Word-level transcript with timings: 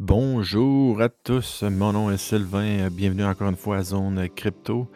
Bonjour 0.00 1.02
à 1.02 1.08
tous, 1.08 1.64
mon 1.64 1.92
nom 1.92 2.08
est 2.08 2.18
Sylvain, 2.18 2.88
bienvenue 2.88 3.24
encore 3.24 3.48
une 3.48 3.56
fois 3.56 3.78
à 3.78 3.82
Zone 3.82 4.28
Crypto. 4.28 4.88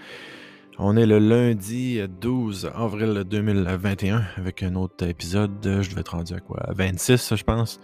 On 0.78 0.96
est 0.96 1.06
le 1.06 1.18
lundi 1.18 2.00
12 2.21 2.71
avril 2.73 3.25
2021 3.28 4.23
avec 4.36 4.62
un 4.62 4.76
autre 4.76 5.04
épisode, 5.04 5.58
je 5.60 5.91
devais 5.91 6.02
être 6.02 6.15
rendu 6.15 6.34
à 6.34 6.38
quoi? 6.38 6.62
26 6.68 7.34
je 7.34 7.42
pense. 7.42 7.80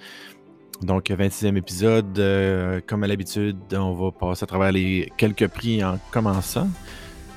Donc 0.81 1.11
26e 1.11 1.57
épisode, 1.57 2.17
euh, 2.21 2.81
comme 2.87 3.03
à 3.03 3.09
l'habitude, 3.09 3.59
on 3.73 3.95
va 3.95 4.13
passer 4.13 4.45
à 4.45 4.47
travers 4.47 4.71
les 4.71 5.11
quelques 5.17 5.49
prix 5.49 5.83
en 5.83 5.99
commençant. 6.13 6.69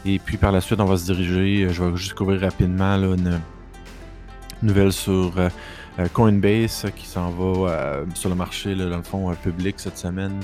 Et 0.05 0.19
puis 0.19 0.37
par 0.37 0.51
la 0.51 0.61
suite, 0.61 0.79
on 0.79 0.85
va 0.85 0.97
se 0.97 1.05
diriger, 1.05 1.69
je 1.69 1.83
vais 1.83 1.97
juste 1.97 2.13
couvrir 2.13 2.41
rapidement 2.41 2.97
une 2.97 3.41
nouvelle 4.61 4.93
sur... 4.93 5.39
Euh, 5.39 5.49
Coinbase 6.13 6.85
qui 6.95 7.05
s'en 7.05 7.29
va 7.31 7.69
euh, 7.69 8.05
sur 8.13 8.29
le 8.29 8.35
marché, 8.35 8.75
dans 8.75 8.97
le 8.97 9.03
fond, 9.03 9.29
euh, 9.29 9.33
public 9.33 9.75
cette 9.77 9.97
semaine, 9.97 10.39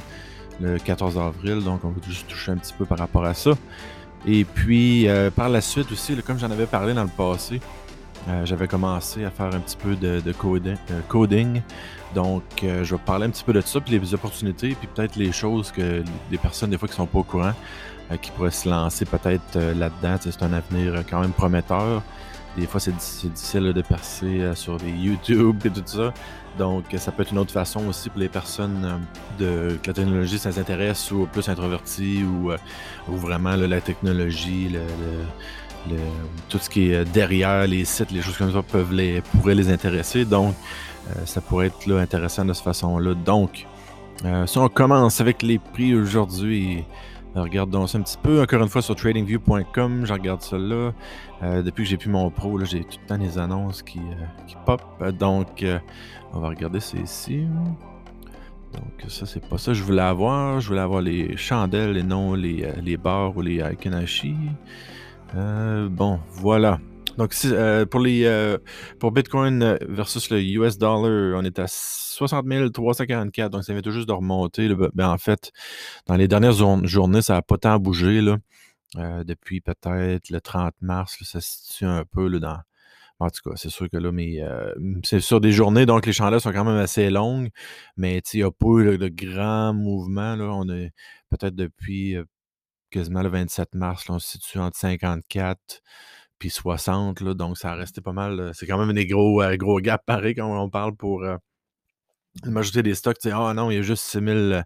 le 0.60 0.78
14 0.78 1.18
avril. 1.18 1.64
Donc, 1.64 1.84
on 1.84 1.90
va 1.90 2.02
juste 2.08 2.28
toucher 2.28 2.52
un 2.52 2.58
petit 2.58 2.74
peu 2.74 2.86
par 2.86 2.98
rapport 2.98 3.26
à 3.26 3.34
ça. 3.34 3.52
Et 4.26 4.44
puis, 4.44 5.08
par 5.36 5.48
la 5.48 5.62
suite 5.62 5.92
aussi, 5.92 6.16
comme 6.18 6.40
j'en 6.40 6.52
avais 6.52 6.66
parlé 6.66 6.94
dans 6.94 7.04
le 7.04 7.10
passé, 7.10 7.62
j'avais 8.44 8.68
commencé 8.68 9.24
à 9.24 9.30
faire 9.30 9.54
un 9.56 9.60
petit 9.60 9.78
peu 9.78 9.96
de, 9.96 10.34
coding, 11.08 11.62
Donc, 12.14 12.44
je 12.62 12.96
vais 12.96 13.02
parler 13.06 13.28
un 13.28 13.30
petit 13.30 13.44
peu 13.44 13.54
de 13.54 13.62
ça, 13.62 13.80
puis 13.80 13.98
les 13.98 14.14
opportunités, 14.14 14.76
puis 14.78 14.90
peut-être 14.94 15.16
les 15.16 15.32
choses 15.32 15.72
que 15.72 16.04
les 16.32 16.38
personnes, 16.38 16.72
des 16.72 16.78
fois, 16.78 16.90
qui 16.90 16.96
sont 16.96 17.06
pas 17.06 17.20
au 17.20 17.24
courant, 17.24 17.54
qui 18.22 18.32
pourraient 18.32 18.52
se 18.52 18.68
lancer 18.68 19.06
peut-être 19.06 19.58
là-dedans. 19.58 20.18
C'est 20.20 20.44
un 20.44 20.52
avenir 20.52 21.04
quand 21.10 21.22
même 21.22 21.32
prometteur. 21.32 22.02
Des 22.58 22.66
fois, 22.66 22.80
c'est 22.80 22.96
difficile 22.96 23.72
de 23.72 23.82
percer 23.84 24.42
euh, 24.42 24.56
sur 24.56 24.78
les 24.78 24.90
YouTube 25.06 25.60
et 25.64 25.70
tout 25.70 25.84
ça. 25.86 26.12
Donc, 26.58 26.86
ça 26.98 27.12
peut 27.12 27.22
être 27.22 27.32
une 27.32 27.38
autre 27.38 27.52
façon 27.52 27.88
aussi 27.88 28.10
pour 28.10 28.20
les 28.20 28.30
personnes 28.30 29.00
euh, 29.42 29.78
que 29.78 29.88
la 29.88 29.94
technologie, 29.94 30.40
ça 30.40 30.52
s'intéresse 30.52 31.12
ou 31.12 31.28
plus 31.32 31.48
introvertis 31.50 32.24
ou, 32.24 32.52
euh, 32.52 32.58
vraiment 33.08 33.56
la 33.56 33.80
technologie, 33.80 34.76
tout 36.50 36.58
ce 36.58 36.70
qui 36.70 36.92
est 36.92 37.06
derrière 37.06 37.68
les 37.68 37.86
sites, 37.86 38.10
les 38.12 38.22
choses 38.24 38.38
comme 38.38 38.52
ça 38.52 38.64
peuvent 38.64 38.92
les, 38.92 39.22
pourraient 39.22 39.54
les 39.54 39.70
intéresser. 39.72 40.26
Donc, 40.26 40.56
ça 41.26 41.42
pourrait 41.42 41.68
être 41.68 41.92
intéressant 41.92 42.44
de 42.44 42.54
cette 42.54 42.64
façon-là. 42.64 43.14
Donc, 43.14 43.68
si 44.48 44.58
on 44.58 44.68
commence 44.68 45.22
avec 45.22 45.44
les 45.44 45.60
prix 45.60 45.94
aujourd'hui, 45.94 46.84
Regardons 47.42 47.88
ça 47.88 47.98
un 47.98 48.02
petit 48.02 48.18
peu. 48.22 48.42
Encore 48.42 48.62
une 48.62 48.70
fois 48.70 48.82
sur 48.82 48.96
tradingview.com, 48.96 50.06
je 50.06 50.14
regarde 50.14 50.42
ça 50.42 50.58
là. 50.58 50.94
Euh, 51.44 51.62
depuis 51.62 51.84
que 51.84 51.90
j'ai 51.90 51.98
plus 51.98 52.10
mon 52.10 52.30
pro, 52.30 52.64
j'ai 52.64 52.84
tout 52.84 52.98
le 53.02 53.08
temps 53.08 53.18
des 53.18 53.38
annonces 53.38 53.84
qui, 53.84 54.00
euh, 54.00 54.54
pop. 54.66 54.82
Donc, 55.20 55.64
euh, 55.64 55.80
on 56.34 56.40
va 56.40 56.50
regarder 56.50 56.80
ça 56.80 56.98
ici. 56.98 57.46
Donc, 58.74 59.10
ça, 59.10 59.26
c'est 59.26 59.48
pas 59.48 59.58
ça 59.58 59.74
je 59.74 59.84
voulais 59.84 60.02
avoir. 60.02 60.60
Je 60.60 60.68
voulais 60.68 60.82
avoir 60.82 61.02
les 61.02 61.38
chandelles 61.38 61.98
et 61.98 62.04
non 62.04 62.34
les, 62.34 62.72
les 62.84 62.98
bars 62.98 63.36
ou 63.38 63.42
les 63.42 63.62
Aikenashi. 63.62 64.36
bon, 65.34 66.20
voilà. 66.32 66.80
Donc, 67.18 67.34
pour, 67.90 68.00
les, 68.00 68.58
pour 69.00 69.12
Bitcoin 69.12 69.78
versus 69.88 70.30
le 70.30 70.42
US 70.42 70.78
dollar, 70.78 71.40
on 71.40 71.44
est 71.44 71.60
à 71.60 71.68
60 71.68 72.72
344. 72.72 73.52
Donc, 73.52 73.64
ça 73.64 73.74
vient 73.74 73.82
tout 73.82 73.92
juste 73.92 74.08
de 74.08 74.14
remonter. 74.14 74.70
Ben, 74.94 75.10
en 75.10 75.18
fait, 75.18 75.52
dans 76.06 76.16
les 76.16 76.28
dernières 76.28 76.54
journées, 76.84 77.22
ça 77.22 77.34
n'a 77.34 77.42
pas 77.42 77.58
tant 77.58 77.80
bougé. 77.80 78.22
Là. 78.22 78.38
Euh, 78.96 79.24
depuis 79.24 79.60
peut-être 79.62 80.30
le 80.30 80.40
30 80.42 80.74
mars, 80.82 81.18
ça 81.24 81.42
se 81.42 81.50
situe 81.50 81.86
un 81.86 82.06
peu 82.06 82.28
là, 82.28 82.40
dans. 82.40 82.60
En 83.20 83.30
tout 83.32 83.50
cas, 83.50 83.56
c'est 83.56 83.70
sûr 83.70 83.90
que 83.90 83.98
là, 83.98 84.12
mais 84.12 84.42
euh, 84.42 84.74
c'est 85.04 85.20
sur 85.20 85.42
des 85.42 85.52
journées, 85.52 85.88
donc 85.88 86.06
les 86.06 86.14
chandelles 86.14 86.40
sont 86.40 86.52
quand 86.54 86.64
même 86.64 86.78
assez 86.78 87.10
longues, 87.10 87.50
mais 87.98 88.22
il 88.34 88.38
n'y 88.38 88.44
a 88.44 88.52
pas 88.52 88.68
eu 88.78 88.98
de 89.00 89.08
grands 89.08 89.74
mouvements. 89.74 90.36
Là. 90.36 90.46
On 90.54 90.70
est 90.70 90.92
peut-être 91.32 91.56
depuis 91.56 92.16
euh, 92.16 92.26
quasiment 92.92 93.24
le 93.24 93.30
27 93.30 93.74
mars, 93.74 94.06
on 94.10 94.20
se 94.20 94.34
situe 94.34 94.60
entre 94.60 94.78
54 94.78 95.82
puis 96.40 96.50
60, 96.50 97.22
là, 97.22 97.34
donc 97.34 97.58
ça 97.58 97.72
a 97.72 97.76
resté 97.76 98.02
pas 98.02 98.14
mal. 98.14 98.52
C'est 98.54 98.68
quand 98.68 98.78
même 98.78 98.94
des 98.94 99.08
gros, 99.08 99.44
gros 99.58 99.80
gaps 99.80 100.04
pareils 100.06 100.36
quand 100.36 100.48
on 100.48 100.70
parle 100.70 100.96
pour 100.96 101.22
la 101.22 101.40
majorité 102.52 102.84
des 102.84 102.96
stocks, 102.96 103.18
ah 103.26 103.54
non, 103.54 103.72
il 103.72 103.76
y 103.76 103.78
a 103.78 103.82
juste 103.82 104.04
6000 104.04 104.64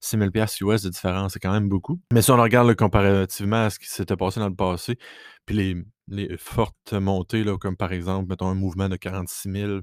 6000 0.00 0.30
pièces 0.30 0.60
US 0.60 0.82
de 0.82 0.90
différence, 0.90 1.32
c'est 1.32 1.40
quand 1.40 1.52
même 1.52 1.68
beaucoup. 1.68 2.00
Mais 2.12 2.22
si 2.22 2.30
on 2.30 2.36
regarde 2.36 2.74
comparativement 2.74 3.64
à 3.64 3.70
ce 3.70 3.78
qui 3.78 3.88
s'était 3.88 4.16
passé 4.16 4.40
dans 4.40 4.48
le 4.48 4.54
passé, 4.54 4.96
puis 5.44 5.56
les, 5.56 5.76
les 6.08 6.36
fortes 6.36 6.92
montées, 6.92 7.44
là, 7.44 7.58
comme 7.58 7.76
par 7.76 7.92
exemple, 7.92 8.28
mettons 8.28 8.48
un 8.48 8.54
mouvement 8.54 8.88
de 8.88 8.96
46 8.96 9.50
000 9.50 9.80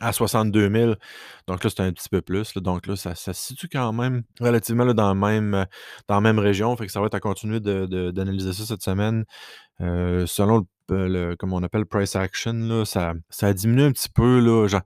à 0.00 0.12
62 0.12 0.70
000. 0.70 0.94
Donc 1.46 1.64
là, 1.64 1.70
c'est 1.70 1.80
un 1.80 1.92
petit 1.92 2.08
peu 2.08 2.22
plus. 2.22 2.54
donc 2.56 2.86
là, 2.86 2.96
ça, 2.96 3.14
se 3.14 3.32
situe 3.32 3.68
quand 3.68 3.92
même 3.92 4.22
relativement 4.40 4.86
dans, 4.92 5.14
même, 5.14 5.66
dans 6.08 6.14
la 6.16 6.20
même 6.20 6.38
région. 6.38 6.76
Fait 6.76 6.86
que 6.86 6.92
ça 6.92 7.00
va 7.00 7.06
être 7.06 7.14
à 7.14 7.20
continuer 7.20 7.60
d'analyser 7.60 8.52
ça 8.52 8.66
cette 8.66 8.82
semaine. 8.82 9.24
Euh, 9.80 10.26
selon 10.26 10.66
le, 10.90 11.34
comme 11.36 11.52
on 11.52 11.62
appelle 11.62 11.86
price 11.86 12.16
action, 12.16 12.52
là, 12.52 12.84
ça, 12.84 13.14
a 13.42 13.52
diminué 13.52 13.84
un 13.84 13.92
petit 13.92 14.08
peu. 14.08 14.40
Là. 14.40 14.66
Je, 14.66 14.76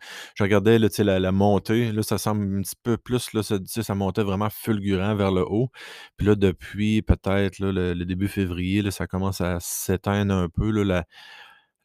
regardais 0.43 0.79
la, 0.79 1.21
la 1.21 1.33
montée. 1.33 1.93
Là, 1.93 2.03
ça 2.03 2.19
semble 2.19 2.59
un 2.59 2.63
petit 2.63 2.77
peu 2.83 2.97
plus. 2.97 3.33
Là, 3.33 3.43
ça, 3.43 3.95
montait 3.95 4.23
vraiment 4.23 4.51
fulgurant 4.51 5.15
vers 5.15 5.33
le 5.33 5.45
haut. 5.47 5.71
Puis 6.17 6.27
là, 6.27 6.35
depuis 6.35 7.03
peut-être 7.03 7.59
le, 7.59 7.95
le, 7.95 8.05
début 8.05 8.29
février, 8.29 8.83
là, 8.83 8.91
ça 8.91 9.07
commence 9.07 9.41
à 9.41 9.59
s'éteindre 9.61 10.35
un 10.35 10.49
peu. 10.49 10.71
Là, 10.71 10.85
la, 10.85 11.05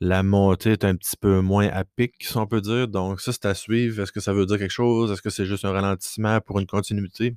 la 0.02 0.24
montée 0.24 0.72
est 0.72 0.86
un 0.86 0.96
petit 0.96 1.18
peu 1.18 1.42
moins 1.42 1.68
à 1.68 1.84
pic, 1.84 2.16
si 2.20 2.38
on 2.38 2.48
peut 2.48 2.62
dire. 2.62 2.88
Donc, 2.88 3.20
ça, 3.22 3.32
c'est 3.34 3.46
à 3.46 3.54
suivre. 3.54 4.02
Est-ce 4.02 4.12
que 4.12 4.22
ça 4.22 4.34
veut 4.34 4.46
dire 4.46 4.58
quelque 4.58 4.72
chose? 4.72 5.12
Est-ce 5.12 5.22
que 5.22 5.30
c'est 5.30 5.46
juste 5.46 5.66
un 5.66 5.72
ralentissement 5.72 6.40
pour 6.42 6.60
une 6.60 6.68
continuité? 6.68 7.36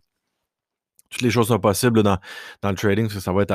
Toutes 1.11 1.23
les 1.23 1.31
choses 1.31 1.49
sont 1.49 1.59
possibles 1.59 2.03
dans, 2.03 2.19
le 2.63 2.75
trading, 2.75 3.05
parce 3.05 3.17
que 3.17 3.21
ça 3.21 3.33
va 3.33 3.43
être 3.43 3.51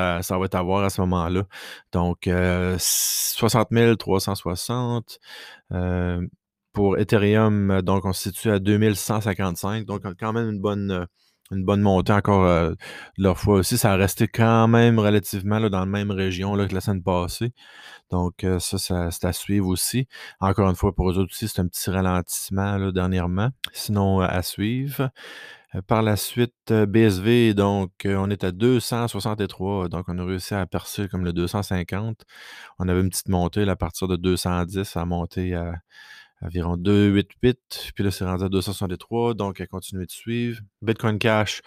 à, 0.54 0.62
voir 0.62 0.84
à 0.84 0.90
ce 0.90 1.00
moment-là. 1.02 1.44
Donc, 1.92 2.26
euh, 2.28 2.76
60 2.78 3.98
360. 3.98 5.18
Euh, 5.72 6.26
pour 6.72 6.98
Ethereum, 6.98 7.82
donc 7.82 8.04
on 8.04 8.12
se 8.12 8.30
situe 8.30 8.50
à 8.50 8.58
2155. 8.60 9.84
Donc, 9.86 10.02
quand 10.18 10.32
même 10.32 10.50
une 10.50 10.60
bonne 10.60 11.06
une 11.50 11.64
bonne 11.64 11.80
montée 11.80 12.12
encore 12.12 12.44
euh, 12.44 12.72
leur 13.16 13.38
fois 13.38 13.56
aussi. 13.56 13.78
Ça 13.78 13.92
a 13.92 13.96
resté 13.96 14.28
quand 14.28 14.68
même 14.68 14.98
relativement 14.98 15.60
dans 15.60 15.80
la 15.80 15.86
même 15.86 16.10
région 16.10 16.54
là, 16.54 16.66
que 16.66 16.74
la 16.74 16.80
semaine 16.80 17.02
passée. 17.02 17.52
Donc, 18.10 18.44
euh, 18.44 18.58
ça, 18.58 18.78
ça 18.78 19.10
c'est 19.10 19.26
à 19.26 19.32
suivre 19.32 19.68
aussi. 19.68 20.06
Encore 20.40 20.68
une 20.68 20.76
fois, 20.76 20.94
pour 20.94 21.10
eux 21.10 21.18
autres 21.18 21.32
aussi, 21.32 21.48
c'est 21.48 21.60
un 21.60 21.68
petit 21.68 21.90
ralentissement 21.90 22.90
dernièrement. 22.92 23.50
Sinon, 23.72 24.20
à 24.20 24.42
suivre. 24.42 25.10
Euh, 25.74 25.82
par 25.82 26.02
la 26.02 26.16
suite, 26.16 26.72
BSV, 26.72 27.54
donc, 27.54 27.90
on 28.06 28.30
est 28.30 28.44
à 28.44 28.52
263. 28.52 29.88
Donc, 29.88 30.06
on 30.08 30.18
a 30.18 30.24
réussi 30.24 30.54
à 30.54 30.66
percer 30.66 31.08
comme 31.08 31.24
le 31.24 31.32
250. 31.32 32.24
On 32.78 32.88
avait 32.88 33.00
une 33.00 33.10
petite 33.10 33.28
montée 33.28 33.68
à 33.68 33.76
partir 33.76 34.08
de 34.08 34.16
210 34.16 34.96
à 34.96 35.04
monter 35.04 35.54
à 35.54 35.74
environ 36.42 36.76
2,88. 36.76 37.92
Puis 37.94 38.04
là, 38.04 38.10
c'est 38.10 38.24
rendu 38.24 38.44
à 38.44 38.48
263. 38.48 39.34
Donc, 39.34 39.60
elle 39.60 39.68
continue 39.68 40.06
de 40.06 40.10
suivre. 40.10 40.60
Bitcoin 40.82 41.18
Cash, 41.18 41.62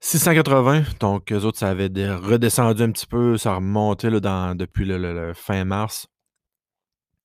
680. 0.00 0.84
Donc, 1.00 1.30
eux 1.32 1.44
autres, 1.44 1.58
ça 1.58 1.68
avait 1.68 1.88
redescendu 2.10 2.82
un 2.82 2.90
petit 2.90 3.06
peu. 3.06 3.36
Ça 3.36 3.52
a 3.52 3.54
remonté 3.56 4.10
là, 4.10 4.54
depuis 4.54 4.84
le, 4.84 5.32
fin 5.34 5.64
mars. 5.64 6.08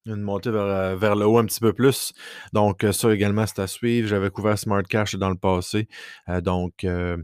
Une 0.06 0.22
montée 0.22 0.52
vers, 0.52 0.96
vers, 0.98 1.16
le 1.16 1.26
haut 1.26 1.40
un 1.40 1.46
petit 1.46 1.60
peu 1.60 1.74
plus. 1.74 2.14
Donc, 2.54 2.86
ça 2.92 3.12
également, 3.12 3.48
c'est 3.48 3.60
à 3.60 3.68
suivre. 3.68 4.08
J'avais 4.08 4.30
couvert 4.30 4.60
Smart 4.60 4.84
Cash 4.84 5.16
dans 5.16 5.30
le 5.30 5.38
passé. 5.38 5.88
Euh, 6.30 6.42
donc, 6.42 6.84
euh, 6.84 7.18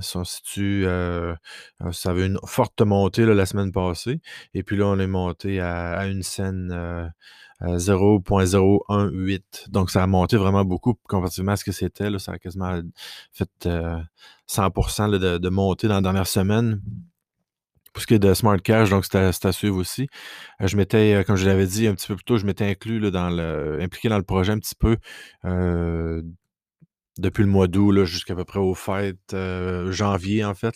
ça 0.00 0.24
situe, 0.24 0.86
euh, 0.86 1.34
ça 1.92 2.10
avait 2.10 2.26
une 2.26 2.38
forte 2.46 2.80
montée 2.82 3.24
là, 3.26 3.34
la 3.34 3.46
semaine 3.46 3.72
passée. 3.72 4.20
Et 4.54 4.62
puis 4.62 4.76
là, 4.76 4.86
on 4.86 4.98
est 4.98 5.06
monté 5.06 5.60
à, 5.60 6.06
une 6.06 6.22
scène 6.22 7.12
0.018. 7.62 9.70
Donc, 9.70 9.90
ça 9.90 10.02
a 10.02 10.06
monté 10.06 10.36
vraiment 10.36 10.64
beaucoup 10.64 10.94
comparativement 11.08 11.52
à 11.52 11.56
ce 11.56 11.64
que 11.64 11.72
c'était. 11.72 12.18
Ça 12.18 12.32
a 12.32 12.38
quasiment 12.38 12.80
fait 13.32 13.68
100% 14.48 15.14
euh, 15.14 15.38
de, 15.38 15.48
montée 15.48 15.88
dans 15.88 15.96
la 15.96 16.02
dernière 16.02 16.26
semaine. 16.26 16.80
Pour 17.92 18.02
ce 18.02 18.06
qui 18.06 18.14
est 18.14 18.18
de 18.18 18.32
Smart 18.34 18.60
Cash, 18.62 18.90
donc 18.90 19.04
c'est 19.04 19.46
à, 19.46 19.52
suivre 19.52 19.76
aussi. 19.76 20.08
Euh, 20.60 20.66
je 20.66 20.76
m'étais, 20.76 21.14
euh, 21.14 21.24
comme 21.24 21.36
je 21.36 21.46
l'avais 21.46 21.66
dit 21.66 21.86
un 21.86 21.94
petit 21.94 22.06
peu 22.06 22.14
plus 22.14 22.24
tôt, 22.24 22.38
je 22.38 22.46
m'étais 22.46 22.66
inclus 22.66 23.10
dans 23.10 23.30
le, 23.30 23.80
impliqué 23.80 24.08
dans 24.08 24.18
le 24.18 24.24
projet 24.24 24.52
un 24.52 24.58
petit 24.58 24.76
peu 24.76 24.96
depuis 27.18 27.42
le 27.42 27.48
mois 27.48 27.66
d'août 27.66 28.04
jusqu'à 28.04 28.34
peu 28.34 28.44
près 28.44 28.60
aux 28.60 28.74
fêtes, 28.74 29.34
euh, 29.34 29.90
janvier 29.92 30.44
en 30.44 30.54
fait. 30.54 30.74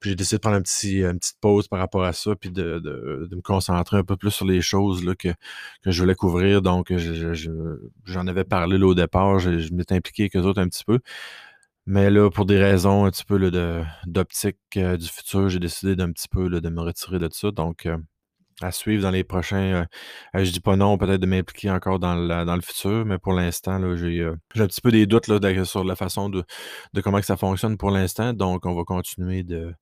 Puis 0.00 0.10
j'ai 0.10 0.16
décidé 0.16 0.36
de 0.36 0.40
prendre 0.40 0.56
une 0.56 0.62
petite 0.62 1.40
pause 1.40 1.68
par 1.68 1.78
rapport 1.78 2.04
à 2.04 2.12
ça, 2.12 2.34
puis 2.36 2.50
de, 2.50 2.78
de, 2.80 3.28
de 3.30 3.36
me 3.36 3.42
concentrer 3.42 3.96
un 3.98 4.04
peu 4.04 4.16
plus 4.16 4.30
sur 4.30 4.46
les 4.46 4.60
choses 4.60 5.04
là, 5.04 5.14
que, 5.14 5.28
que 5.82 5.90
je 5.90 6.02
voulais 6.02 6.14
couvrir. 6.14 6.62
Donc 6.62 6.92
j'en 8.04 8.26
avais 8.26 8.44
parlé 8.44 8.78
là, 8.78 8.86
au 8.86 8.94
départ, 8.94 9.38
je, 9.38 9.72
m'étais 9.72 9.94
impliqué 9.94 10.24
avec 10.24 10.36
eux 10.36 10.42
autres 10.42 10.60
un 10.60 10.68
petit 10.68 10.84
peu. 10.84 10.98
Mais 11.86 12.10
là, 12.10 12.30
pour 12.30 12.46
des 12.46 12.58
raisons 12.58 13.04
un 13.06 13.10
petit 13.10 13.24
peu 13.24 13.38
d'optique 14.06 14.58
euh, 14.76 14.96
du 14.96 15.08
futur, 15.08 15.48
j'ai 15.48 15.58
décidé 15.58 15.96
d'un 15.96 16.12
petit 16.12 16.28
peu 16.28 16.48
là, 16.48 16.60
de 16.60 16.68
me 16.68 16.80
retirer 16.82 17.18
de 17.18 17.28
ça. 17.32 17.50
Donc, 17.50 17.86
euh, 17.86 17.96
à 18.60 18.72
suivre 18.72 19.02
dans 19.02 19.10
les 19.10 19.24
prochains. 19.24 19.86
Euh, 20.34 20.44
je 20.44 20.50
dis 20.50 20.60
pas 20.60 20.76
non, 20.76 20.98
peut-être 20.98 21.20
de 21.20 21.26
m'impliquer 21.26 21.70
encore 21.70 21.98
dans 21.98 22.14
le, 22.14 22.44
dans 22.44 22.54
le 22.54 22.60
futur, 22.60 23.04
mais 23.04 23.18
pour 23.18 23.32
l'instant, 23.32 23.80
j'ai 23.96 24.24
un 24.24 24.66
petit 24.66 24.80
peu 24.80 24.90
des 24.90 25.06
doutes 25.06 25.28
là, 25.28 25.64
sur 25.64 25.84
la 25.84 25.96
façon 25.96 26.28
de, 26.28 26.44
de 26.92 27.00
comment 27.00 27.20
que 27.20 27.26
ça 27.26 27.36
fonctionne 27.36 27.76
pour 27.76 27.90
l'instant. 27.90 28.32
Donc, 28.32 28.66
on 28.66 28.74
va 28.74 28.84
continuer 28.84 29.42
de, 29.42 29.74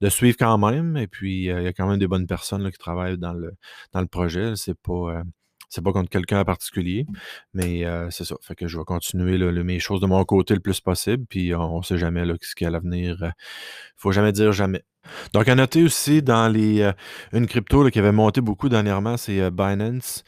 de 0.00 0.08
suivre 0.08 0.36
quand 0.38 0.58
même. 0.58 0.96
Et 0.96 1.06
puis, 1.06 1.44
il 1.46 1.62
y 1.62 1.66
a 1.66 1.72
quand 1.72 1.88
même 1.88 1.98
des 1.98 2.08
bonnes 2.08 2.26
personnes 2.26 2.70
qui 2.70 2.78
travaillent 2.78 3.18
dans 3.18 3.32
le, 3.32 3.52
dans 3.92 4.00
le 4.00 4.08
projet. 4.08 4.52
C'est 4.56 4.78
pas. 4.80 5.22
C'est 5.68 5.82
pas 5.82 5.92
contre 5.92 6.08
quelqu'un 6.08 6.40
en 6.40 6.44
particulier, 6.44 7.06
mais 7.52 7.84
c'est 8.10 8.24
ça. 8.24 8.36
Fait 8.40 8.54
que 8.54 8.68
je 8.68 8.78
vais 8.78 8.84
continuer 8.84 9.36
mes 9.64 9.80
choses 9.80 10.00
de 10.00 10.06
mon 10.06 10.24
côté 10.24 10.54
le 10.54 10.60
plus 10.60 10.80
possible, 10.80 11.26
puis 11.28 11.54
on, 11.56 11.78
ne 11.78 11.82
sait 11.82 11.98
jamais 11.98 12.24
là, 12.24 12.34
ce 12.40 12.54
qu'il 12.54 12.64
y 12.64 12.66
a 12.66 12.68
à 12.68 12.70
l'avenir. 12.70 13.16
Il 13.20 13.32
faut 13.96 14.12
jamais 14.12 14.30
dire 14.30 14.52
jamais. 14.52 14.84
Donc, 15.32 15.48
à 15.48 15.54
noter 15.54 15.82
aussi 15.82 16.22
dans 16.22 16.48
les 16.48 16.90
une 17.32 17.46
crypto 17.46 17.88
qui 17.90 17.98
avait 17.98 18.12
monté 18.12 18.40
beaucoup 18.40 18.68
dernièrement, 18.68 19.16
c'est 19.16 19.50
Binance. 19.50 20.24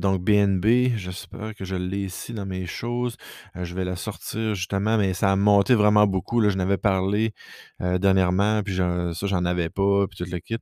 donc 0.00 0.22
BNB, 0.22 0.96
j'espère 0.96 1.54
que 1.54 1.64
je 1.64 1.76
l'ai 1.76 2.04
ici 2.04 2.32
dans 2.32 2.46
mes 2.46 2.66
choses. 2.66 3.16
je 3.54 3.74
vais 3.74 3.84
la 3.84 3.96
sortir 3.96 4.54
justement, 4.54 4.98
mais 4.98 5.14
ça 5.14 5.32
a 5.32 5.36
monté 5.36 5.74
vraiment 5.74 6.06
beaucoup. 6.06 6.40
Là, 6.40 6.48
je 6.48 6.56
n'avais 6.56 6.76
parlé 6.76 7.32
dernièrement, 7.80 8.62
puis 8.62 8.76
ça, 8.76 9.12
j'en 9.22 9.44
avais 9.44 9.70
pas, 9.70 10.06
puis 10.08 10.24
tout 10.24 10.30
le 10.30 10.38
kit. 10.38 10.58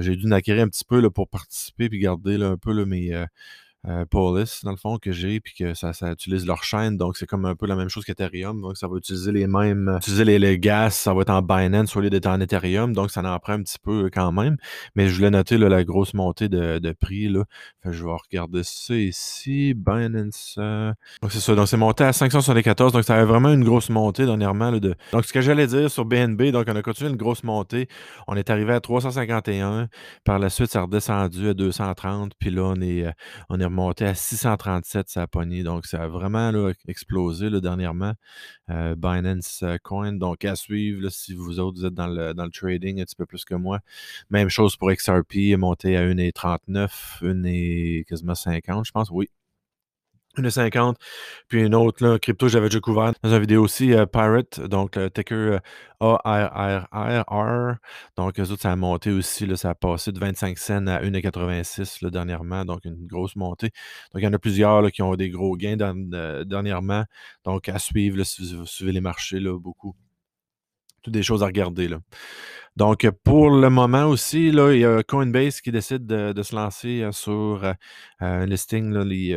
J'ai 0.00 0.16
dû 0.16 0.26
en 0.26 0.32
acquérir 0.32 0.64
un 0.64 0.68
petit 0.68 0.84
peu 0.84 1.08
pour 1.10 1.28
participer, 1.28 1.88
puis 1.88 1.98
garder 1.98 2.42
un 2.42 2.56
peu 2.56 2.84
mes 2.84 3.26
euh, 3.88 4.04
dans 4.12 4.70
le 4.70 4.76
fond, 4.76 4.98
que 4.98 5.10
j'ai, 5.10 5.40
puis 5.40 5.54
que 5.54 5.72
ça, 5.74 5.92
ça, 5.92 6.12
utilise 6.12 6.46
leur 6.46 6.62
chaîne. 6.64 6.98
Donc, 6.98 7.16
c'est 7.16 7.26
comme 7.26 7.46
un 7.46 7.54
peu 7.54 7.66
la 7.66 7.76
même 7.76 7.88
chose 7.88 8.04
qu'Ethereum. 8.04 8.60
Donc, 8.60 8.76
ça 8.76 8.86
va 8.88 8.96
utiliser 8.96 9.32
les 9.32 9.46
mêmes, 9.46 9.88
euh, 9.88 9.96
utiliser 9.96 10.24
les, 10.24 10.38
les, 10.38 10.60
ça 10.90 11.14
va 11.14 11.22
être 11.22 11.30
en 11.30 11.40
Binance 11.40 11.96
au 11.96 12.00
lieu 12.00 12.10
d'être 12.10 12.26
en 12.26 12.40
Ethereum. 12.40 12.92
Donc, 12.92 13.10
ça 13.10 13.22
en 13.22 13.38
prend 13.38 13.54
un 13.54 13.62
petit 13.62 13.78
peu 13.82 14.10
quand 14.12 14.32
même. 14.32 14.56
Mais 14.94 15.08
je 15.08 15.16
voulais 15.16 15.30
noter 15.30 15.56
la 15.56 15.84
grosse 15.84 16.12
montée 16.12 16.48
de, 16.48 16.78
de 16.78 16.92
prix. 16.92 17.28
Là. 17.28 17.44
je 17.84 18.04
vais 18.04 18.10
regarder 18.10 18.62
ça 18.64 18.94
ici. 18.94 19.74
Binance. 19.74 20.56
Euh, 20.58 20.92
donc, 21.22 21.32
c'est 21.32 21.40
ça. 21.40 21.54
Donc, 21.54 21.68
c'est 21.68 21.78
monté 21.78 22.04
à 22.04 22.12
574. 22.12 22.92
Donc, 22.92 23.04
ça 23.04 23.14
avait 23.14 23.24
vraiment 23.24 23.50
une 23.50 23.64
grosse 23.64 23.88
montée 23.88 24.26
dernièrement. 24.26 24.70
Là, 24.70 24.80
de... 24.80 24.94
Donc, 25.12 25.24
ce 25.24 25.32
que 25.32 25.40
j'allais 25.40 25.66
dire 25.66 25.90
sur 25.90 26.04
BNB, 26.04 26.50
donc, 26.50 26.66
on 26.68 26.76
a 26.76 26.82
continué 26.82 27.10
une 27.10 27.16
grosse 27.16 27.44
montée. 27.44 27.88
On 28.28 28.36
est 28.36 28.50
arrivé 28.50 28.74
à 28.74 28.80
351. 28.80 29.88
Par 30.24 30.38
la 30.38 30.50
suite, 30.50 30.70
ça 30.70 30.80
a 30.80 30.82
redescendu 30.82 31.48
à 31.48 31.54
230. 31.54 32.32
Puis 32.38 32.50
là, 32.50 32.62
on 32.64 32.80
est, 32.82 33.06
on 33.48 33.58
est 33.58 33.69
monté 33.70 34.04
à 34.04 34.14
637, 34.14 35.08
ça 35.08 35.22
a 35.22 35.26
pogné. 35.26 35.62
Donc, 35.62 35.86
ça 35.86 36.02
a 36.02 36.08
vraiment 36.08 36.52
explosé 36.88 37.50
là, 37.50 37.60
dernièrement. 37.60 38.12
Euh, 38.70 38.94
Binance 38.96 39.62
euh, 39.62 39.78
Coin, 39.82 40.12
donc 40.12 40.44
à 40.44 40.56
suivre 40.56 41.08
si 41.10 41.34
vous 41.34 41.58
autres 41.60 41.80
vous 41.80 41.86
êtes 41.86 41.94
dans 41.94 42.06
le, 42.06 42.34
dans 42.34 42.44
le 42.44 42.50
trading 42.50 43.00
un 43.00 43.04
petit 43.04 43.16
peu 43.16 43.26
plus 43.26 43.44
que 43.44 43.54
moi. 43.54 43.80
Même 44.30 44.48
chose 44.48 44.76
pour 44.76 44.92
XRP, 44.92 45.56
monté 45.58 45.96
à 45.96 46.02
1,39, 46.02 47.22
1,50, 47.22 48.04
quasiment 48.04 48.34
50, 48.34 48.86
je 48.86 48.92
pense. 48.92 49.10
Oui, 49.10 49.28
une 50.36 50.50
50, 50.50 50.96
puis 51.48 51.62
une 51.62 51.74
autre, 51.74 52.06
là, 52.06 52.18
crypto, 52.18 52.48
j'avais 52.48 52.68
déjà 52.68 52.80
couvert 52.80 53.12
dans 53.22 53.34
une 53.34 53.40
vidéo 53.40 53.62
aussi, 53.64 53.92
euh, 53.92 54.06
Pirate, 54.06 54.60
donc 54.60 54.96
le 54.96 55.10
ticker 55.10 55.58
ARRR. 56.00 57.76
Donc, 58.16 58.38
eux 58.38 58.50
autres, 58.50 58.62
ça 58.62 58.72
a 58.72 58.76
monté 58.76 59.10
aussi, 59.10 59.46
là, 59.46 59.56
ça 59.56 59.70
a 59.70 59.74
passé 59.74 60.12
de 60.12 60.18
25 60.18 60.58
cents 60.58 60.86
à 60.86 61.02
1,86 61.02 62.08
dernièrement, 62.10 62.64
donc 62.64 62.84
une 62.84 63.06
grosse 63.06 63.36
montée. 63.36 63.70
Donc, 64.12 64.22
il 64.22 64.24
y 64.24 64.28
en 64.28 64.32
a 64.32 64.38
plusieurs 64.38 64.82
là, 64.82 64.90
qui 64.90 65.02
ont 65.02 65.14
des 65.16 65.30
gros 65.30 65.56
gains 65.56 65.76
dernièrement. 65.76 67.04
Donc, 67.44 67.68
à 67.68 67.78
suivre 67.78 68.22
si 68.24 68.54
vous 68.54 68.66
suivez 68.66 68.92
les 68.92 69.00
marchés, 69.00 69.40
là, 69.40 69.58
beaucoup. 69.58 69.94
Toutes 71.02 71.14
des 71.14 71.22
choses 71.22 71.42
à 71.42 71.46
regarder. 71.46 71.88
Donc, 72.76 73.08
pour 73.24 73.50
le 73.50 73.68
moment 73.68 74.04
aussi, 74.06 74.52
là, 74.52 74.72
il 74.72 74.80
y 74.80 74.84
a 74.84 75.02
Coinbase 75.02 75.60
qui 75.60 75.72
décide 75.72 76.06
de, 76.06 76.42
se 76.42 76.54
lancer 76.54 77.02
euh, 77.02 77.12
sur 77.12 77.64
euh, 77.64 77.72
un 78.20 78.46
listing, 78.46 78.94
les 78.98 79.36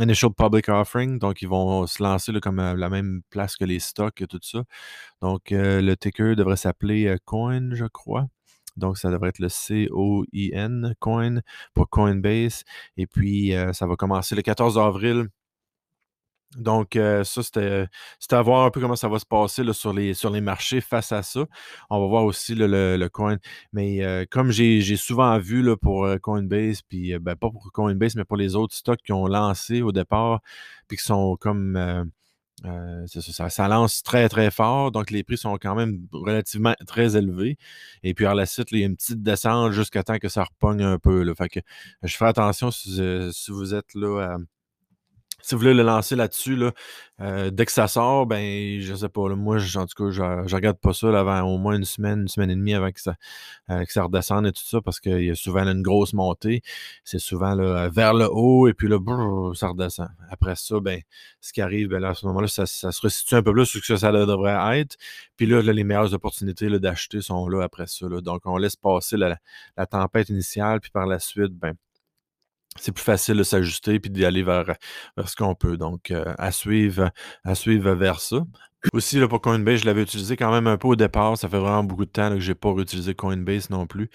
Initial 0.00 0.32
Public 0.32 0.68
Offering. 0.68 1.18
Donc, 1.18 1.42
ils 1.42 1.48
vont 1.48 1.86
se 1.86 2.02
lancer 2.02 2.32
comme 2.40 2.56
la 2.56 2.88
même 2.88 3.22
place 3.30 3.56
que 3.56 3.64
les 3.64 3.80
stocks 3.80 4.20
et 4.20 4.26
tout 4.26 4.40
ça. 4.42 4.62
Donc, 5.20 5.50
le 5.50 5.94
ticker 5.94 6.36
devrait 6.36 6.56
s'appeler 6.56 7.16
Coin, 7.24 7.74
je 7.74 7.86
crois. 7.86 8.26
Donc, 8.76 8.98
ça 8.98 9.10
devrait 9.10 9.30
être 9.30 9.40
le 9.40 9.48
C-O-I-N, 9.48 10.94
Coin, 11.00 11.40
pour 11.74 11.88
Coinbase. 11.90 12.64
Et 12.96 13.06
puis, 13.06 13.52
ça 13.72 13.86
va 13.86 13.96
commencer 13.96 14.34
le 14.34 14.42
14 14.42 14.78
avril 14.78 15.28
donc, 16.56 16.96
euh, 16.96 17.22
ça, 17.22 17.42
c'était 17.44 17.88
à 18.30 18.42
voir 18.42 18.64
un 18.66 18.70
peu 18.70 18.80
comment 18.80 18.96
ça 18.96 19.08
va 19.08 19.20
se 19.20 19.26
passer 19.26 19.62
sur, 19.72 19.92
les, 19.92 20.14
sur 20.14 20.30
les 20.30 20.40
marchés 20.40 20.80
face 20.80 21.12
à 21.12 21.22
ça. 21.22 21.46
On 21.90 22.00
va 22.00 22.06
voir 22.08 22.24
aussi 22.24 22.54
le, 22.56 23.08
coin. 23.08 23.38
Mais 23.72 24.04
euh, 24.04 24.24
comme 24.28 24.50
j'ai 24.50 24.96
souvent 24.96 25.38
vu 25.38 25.62
là, 25.62 25.76
pour 25.76 26.04
euh, 26.04 26.18
Coinbase, 26.18 26.82
puis 26.82 27.16
ben, 27.20 27.36
pas 27.36 27.50
pour 27.50 27.70
Coinbase, 27.72 28.16
mais 28.16 28.24
pour 28.24 28.36
les 28.36 28.56
autres 28.56 28.74
stocks 28.74 29.00
qui 29.04 29.12
ont 29.12 29.28
lancé 29.28 29.80
au 29.82 29.92
départ, 29.92 30.40
puis 30.88 30.96
qui 30.98 31.04
sont 31.04 31.36
comme. 31.36 32.10
Ça, 33.06 33.48
ça, 33.48 33.68
lance 33.68 34.02
très, 34.02 34.28
très 34.28 34.50
fort. 34.50 34.90
Donc, 34.92 35.10
les 35.10 35.22
prix 35.24 35.38
sont 35.38 35.56
quand 35.56 35.74
même 35.74 36.06
relativement 36.12 36.74
très 36.86 37.16
élevés. 37.16 37.56
Et 38.02 38.12
puis, 38.12 38.26
à 38.26 38.34
la 38.34 38.44
suite, 38.44 38.68
il 38.72 38.80
y 38.80 38.82
a 38.82 38.86
une 38.86 38.96
petite 38.96 39.22
descente 39.22 39.72
jusqu'à 39.72 40.02
temps 40.02 40.18
que 40.18 40.28
ça 40.28 40.44
repogne 40.44 40.82
un 40.82 40.98
peu. 40.98 41.32
Fait 41.34 41.48
que 41.48 41.60
je 42.02 42.14
fais 42.16 42.26
attention 42.26 42.70
si, 42.70 43.00
si 43.32 43.50
vous 43.50 43.72
êtes 43.74 43.94
là 43.94 44.38
si 45.42 45.54
vous 45.54 45.60
voulez 45.60 45.74
le 45.74 45.82
lancer 45.82 46.16
là-dessus, 46.16 46.56
là, 46.56 46.72
euh, 47.20 47.50
dès 47.50 47.66
que 47.66 47.72
ça 47.72 47.86
sort, 47.86 48.26
ben, 48.26 48.80
je 48.80 48.94
sais 48.94 49.08
pas, 49.08 49.28
moi, 49.34 49.58
en 49.76 49.86
tout 49.86 50.04
cas, 50.04 50.10
je, 50.10 50.48
je 50.48 50.54
regarde 50.54 50.78
pas 50.78 50.94
ça 50.94 51.08
avant 51.18 51.42
au 51.42 51.58
moins 51.58 51.76
une 51.76 51.84
semaine, 51.84 52.20
une 52.20 52.28
semaine 52.28 52.50
et 52.50 52.56
demie 52.56 52.74
avant 52.74 52.90
que 52.90 53.00
ça, 53.00 53.14
euh, 53.70 53.84
redescende 53.96 54.46
et 54.46 54.52
tout 54.52 54.64
ça, 54.64 54.80
parce 54.80 55.00
qu'il 55.00 55.24
y 55.24 55.30
a 55.30 55.34
souvent 55.34 55.66
une 55.66 55.82
grosse 55.82 56.14
montée. 56.14 56.62
C'est 57.04 57.18
souvent 57.18 57.54
là, 57.54 57.88
vers 57.90 58.14
le 58.14 58.28
haut 58.30 58.68
et 58.68 58.74
puis 58.74 58.88
là, 58.88 58.98
ça 59.54 59.68
redescend. 59.68 60.08
Après 60.30 60.56
ça, 60.56 60.80
ben, 60.80 61.00
ce 61.40 61.52
qui 61.52 61.60
arrive, 61.60 61.88
ben, 61.88 62.02
à 62.04 62.14
ce 62.14 62.26
moment-là, 62.26 62.48
ça, 62.48 62.66
ça, 62.66 62.90
se 62.92 63.00
resitue 63.02 63.34
un 63.34 63.42
peu 63.42 63.52
plus 63.52 63.66
sur 63.66 63.84
ce 63.84 63.92
que 63.92 63.98
ça 63.98 64.12
devrait 64.12 64.80
être. 64.80 64.96
Puis 65.36 65.46
là, 65.46 65.60
les 65.62 65.84
meilleures 65.84 66.14
opportunités 66.14 66.70
d'acheter 66.78 67.20
sont 67.20 67.48
là 67.48 67.64
après 67.64 67.86
ça. 67.86 68.06
Donc, 68.08 68.42
on 68.46 68.56
laisse 68.56 68.76
passer 68.76 69.16
la, 69.16 69.38
la 69.76 69.86
tempête 69.86 70.28
initiale, 70.30 70.80
puis 70.80 70.90
par 70.90 71.06
la 71.06 71.18
suite, 71.18 71.52
ben, 71.52 71.74
c'est 72.76 72.92
plus 72.92 73.02
facile 73.02 73.36
de 73.36 73.42
s'ajuster 73.42 73.98
puis 74.00 74.10
d'y 74.10 74.24
aller 74.24 74.42
vers, 74.42 74.64
vers 75.16 75.28
ce 75.28 75.36
qu'on 75.36 75.54
peut. 75.54 75.76
Donc, 75.76 76.10
euh, 76.10 76.34
à, 76.38 76.52
suivre, 76.52 77.10
vers 77.44 78.20
ça. 78.20 78.44
Aussi, 78.94 79.20
pour 79.26 79.40
Coinbase, 79.40 79.80
je 79.80 79.86
l'avais 79.86 80.02
utilisé 80.02 80.36
quand 80.36 80.50
même 80.52 80.66
un 80.66 80.78
peu 80.78 80.88
au 80.88 80.96
départ. 80.96 81.36
Ça 81.36 81.48
fait 81.48 81.58
vraiment 81.58 81.84
beaucoup 81.84 82.04
de 82.06 82.10
temps 82.10 82.30
que 82.30 82.40
je 82.40 82.50
n'ai 82.50 82.54
pas 82.54 82.72
réutilisé 82.72 83.14
Coinbase 83.14 83.70
non 83.70 83.86
plus. 83.86 84.10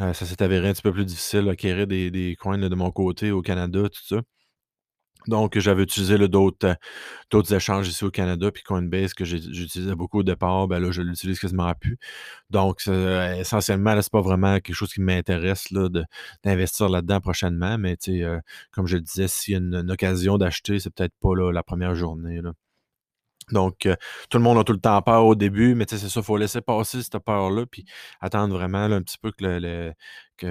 Euh, 0.00 0.12
ça 0.12 0.26
s'est 0.26 0.42
avéré 0.42 0.68
un 0.68 0.72
petit 0.72 0.82
peu 0.82 0.92
plus 0.92 1.06
difficile 1.06 1.46
d'acquérir 1.46 1.86
des, 1.86 2.10
des 2.10 2.36
coins 2.36 2.58
de 2.58 2.74
mon 2.74 2.90
côté 2.90 3.30
au 3.32 3.42
Canada, 3.42 3.82
tout 3.88 4.04
ça. 4.04 4.22
Donc, 5.28 5.58
j'avais 5.58 5.82
utilisé 5.82 6.16
d'autres 6.28 6.76
d'autres 7.30 7.54
échanges 7.54 7.88
ici 7.88 8.04
au 8.04 8.10
Canada, 8.10 8.50
puis 8.52 8.62
Coinbase 8.62 9.14
que 9.14 9.24
j'utilisais 9.24 9.94
beaucoup 9.94 10.20
au 10.20 10.22
départ, 10.22 10.68
ben 10.68 10.78
là, 10.80 10.90
je 10.90 11.02
l'utilise 11.02 11.40
quasiment 11.40 11.72
plus. 11.74 11.98
Donc, 12.50 12.82
euh, 12.88 13.34
essentiellement, 13.34 14.00
c'est 14.00 14.12
pas 14.12 14.20
vraiment 14.20 14.54
quelque 14.60 14.74
chose 14.74 14.92
qui 14.92 15.00
m'intéresse 15.00 15.72
d'investir 16.44 16.88
là-dedans 16.88 17.20
prochainement, 17.20 17.78
mais 17.78 17.96
euh, 18.08 18.40
comme 18.72 18.86
je 18.86 18.96
le 18.96 19.02
disais, 19.02 19.28
s'il 19.28 19.52
y 19.54 19.56
a 19.56 19.58
une, 19.58 19.90
occasion 19.90 20.38
d'acheter, 20.38 20.78
c'est 20.80 20.90
peut-être 20.94 21.14
pas 21.20 21.30
la 21.52 21.62
première 21.62 21.94
journée. 21.94 22.40
Là. 22.42 22.52
Donc, 23.52 23.86
euh, 23.86 23.94
tout 24.28 24.38
le 24.38 24.44
monde 24.44 24.58
a 24.58 24.64
tout 24.64 24.72
le 24.72 24.80
temps 24.80 25.00
peur 25.02 25.24
au 25.24 25.34
début, 25.36 25.74
mais 25.74 25.84
c'est 25.88 25.98
ça, 25.98 26.20
il 26.20 26.22
faut 26.24 26.36
laisser 26.36 26.60
passer 26.60 27.02
cette 27.02 27.18
peur-là, 27.18 27.64
puis 27.66 27.84
attendre 28.20 28.56
vraiment 28.56 28.78
un 28.84 29.02
petit 29.02 29.18
peu 29.18 29.30
que, 29.30 29.44
le, 29.44 29.92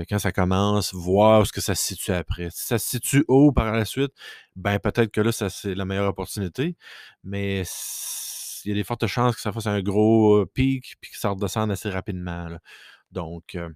quand 0.05 0.19
ça 0.19 0.31
commence, 0.31 0.93
voir 0.93 1.45
ce 1.45 1.51
que 1.51 1.61
ça 1.61 1.75
se 1.75 1.83
situe 1.83 2.13
après. 2.13 2.49
Si 2.51 2.67
ça 2.67 2.77
se 2.77 2.87
situe 2.87 3.25
haut 3.27 3.51
par 3.51 3.73
la 3.73 3.85
suite, 3.85 4.13
ben 4.55 4.79
peut-être 4.79 5.11
que 5.11 5.21
là, 5.21 5.31
c'est 5.31 5.75
la 5.75 5.85
meilleure 5.85 6.07
opportunité, 6.09 6.77
mais 7.23 7.63
il 8.63 8.69
y 8.69 8.71
a 8.71 8.75
des 8.75 8.83
fortes 8.83 9.07
chances 9.07 9.35
que 9.35 9.41
ça 9.41 9.51
fasse 9.51 9.67
un 9.67 9.81
gros 9.81 10.45
pic, 10.45 10.95
puis 11.01 11.11
que 11.11 11.17
ça 11.17 11.29
redescende 11.29 11.71
assez 11.71 11.89
rapidement. 11.89 12.47
Donc, 13.11 13.55
euh, 13.55 13.69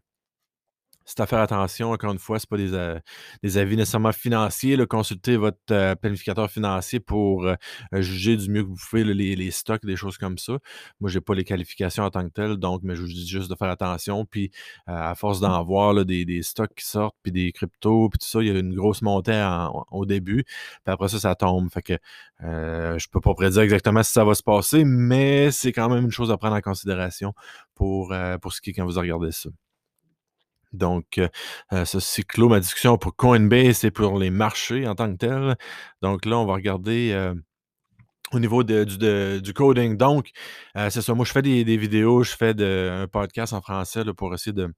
c'est 1.10 1.22
à 1.22 1.26
faire 1.26 1.40
attention, 1.40 1.92
encore 1.92 2.12
une 2.12 2.20
fois, 2.20 2.38
ce 2.38 2.46
pas 2.46 2.56
des, 2.56 2.74
euh, 2.76 3.00
des, 3.42 3.58
avis 3.58 3.76
nécessairement 3.76 4.12
financiers. 4.12 4.78
consultez 4.86 5.38
votre 5.38 5.58
euh, 5.72 5.96
planificateur 5.96 6.52
financier 6.52 7.00
pour 7.00 7.48
euh, 7.48 7.56
juger 7.94 8.38
du 8.38 8.48
mieux 8.52 8.64
que 8.64 8.68
vous 8.70 8.76
pouvez 8.76 9.04
les, 9.04 9.36
les, 9.36 9.52
stocks, 9.52 9.84
des 9.84 9.96
choses 9.96 10.20
comme 10.20 10.38
ça. 10.38 10.60
Moi, 11.00 11.10
je 11.10 11.18
n'ai 11.18 11.22
pas 11.22 11.34
les 11.34 11.44
qualifications 11.44 12.04
en 12.04 12.12
tant 12.12 12.24
que 12.24 12.32
telles, 12.32 12.58
donc 12.58 12.82
mais 12.84 12.96
je 12.96 13.02
vous 13.02 13.08
dis 13.08 13.28
juste 13.28 13.50
de 13.50 13.56
faire 13.56 13.70
attention. 13.70 14.24
Puis 14.26 14.52
à 14.86 15.16
force 15.16 15.40
d'en 15.40 15.64
voir 15.64 16.06
des, 16.06 16.26
des, 16.26 16.44
stocks 16.44 16.76
qui 16.76 16.86
sortent, 16.86 17.16
puis 17.24 17.32
des 17.32 17.52
cryptos, 17.54 18.10
puis 18.10 18.20
tout 18.20 18.28
ça, 18.28 18.42
il 18.42 18.48
y 18.48 18.52
a 18.52 18.60
une 18.60 18.76
grosse 18.76 19.02
montée 19.02 19.44
au 19.90 20.06
début. 20.06 20.44
Puis 20.44 20.94
après 20.94 21.08
ça, 21.10 21.20
ça 21.20 21.34
tombe. 21.34 21.72
Fait 21.72 21.82
que 21.82 21.98
je 22.40 22.46
ne 22.46 23.12
peux 23.12 23.22
pas 23.22 23.34
prédire 23.34 23.64
exactement 23.64 24.04
si 24.04 24.12
ça 24.12 24.24
va 24.24 24.36
se 24.36 24.44
passer, 24.44 24.84
mais 24.86 25.50
c'est 25.50 25.72
quand 25.72 25.90
même 25.90 26.06
une 26.06 26.12
chose 26.12 26.30
à 26.30 26.38
prendre 26.38 26.56
en 26.56 26.62
considération 26.62 27.34
pour, 27.74 28.14
pour 28.42 28.54
ce 28.54 28.62
qui 28.62 28.70
est 28.70 28.74
quand 28.74 28.86
vous 28.86 29.00
regardez 29.00 29.32
ça. 29.32 29.50
Donc, 30.74 31.18
euh, 31.18 31.28
euh, 31.74 31.86
ceci 31.86 32.24
clôt 32.24 32.50
ma 32.50 32.60
discussion 32.60 32.98
pour 32.98 33.16
Coinbase 33.16 33.84
et 33.86 33.92
pour 33.92 34.20
les 34.20 34.30
marchés 34.30 34.88
en 34.88 34.96
tant 34.96 35.12
que 35.12 35.18
tel. 35.18 35.58
Donc 36.02 36.26
là, 36.26 36.38
on 36.38 36.46
va 36.46 36.54
regarder, 36.54 37.12
euh, 37.14 37.34
au 38.32 38.40
niveau 38.40 38.64
de, 38.64 39.40
du, 39.40 39.54
coding. 39.54 39.98
Donc, 39.98 40.32
euh, 40.78 40.90
c'est 40.90 41.02
ça. 41.02 41.14
Moi, 41.16 41.26
je 41.26 41.32
fais 41.32 41.42
des, 41.42 41.78
vidéos, 41.78 42.24
je 42.24 42.36
fais 42.36 42.54
un 42.62 43.08
podcast 43.08 43.54
en 43.54 43.62
français 43.62 44.04
pour 44.16 44.34
essayer 44.34 44.54
de 44.54 44.72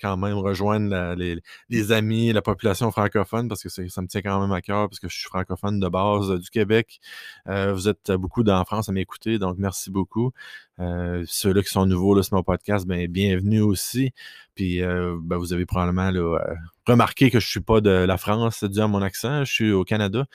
quand 0.00 0.16
même 0.18 0.34
rejoindre 0.34 1.14
les, 1.14 1.92
amis, 1.92 2.32
la 2.32 2.42
population 2.42 2.90
francophone, 2.90 3.48
parce 3.48 3.62
que 3.62 3.68
ça 3.68 4.02
me 4.02 4.06
tient 4.08 4.22
quand 4.22 4.40
même 4.40 4.52
à 4.52 4.60
cœur, 4.60 4.88
parce 4.88 5.00
que 5.00 5.08
je 5.08 5.16
suis 5.16 5.28
francophone 5.28 5.80
de 5.80 5.88
base 5.88 6.30
du 6.38 6.50
Québec. 6.50 7.00
Vous 7.46 7.88
êtes 7.88 8.12
beaucoup 8.12 8.42
dans 8.42 8.62
France 8.64 8.88
à 8.88 8.92
m'écouter, 8.92 9.38
donc 9.38 9.56
merci 9.58 9.90
beaucoup. 9.90 10.32
Ceux-là 10.78 11.62
qui 11.62 11.70
sont 11.70 11.86
nouveaux 11.86 12.20
sur 12.22 12.36
mon 12.36 12.42
podcast, 12.42 12.86
ben, 12.86 13.06
bienvenue 13.10 13.60
aussi. 13.60 14.12
Puis, 14.58 14.82
euh, 14.82 15.16
ben, 15.22 15.36
vous 15.36 15.52
avez 15.52 15.66
probablement 15.66 16.12
euh, 16.12 16.36
remarqué 16.84 17.30
que 17.30 17.38
je 17.38 17.46
suis 17.46 17.60
pas 17.60 17.80
de 17.80 17.90
la 17.90 18.18
France 18.18 18.64
dû 18.64 18.80
à 18.80 18.88
mon 18.88 19.02
accent. 19.02 19.44
Je 19.44 19.52
suis 19.52 19.70
au 19.70 19.84
Canada 19.84 20.26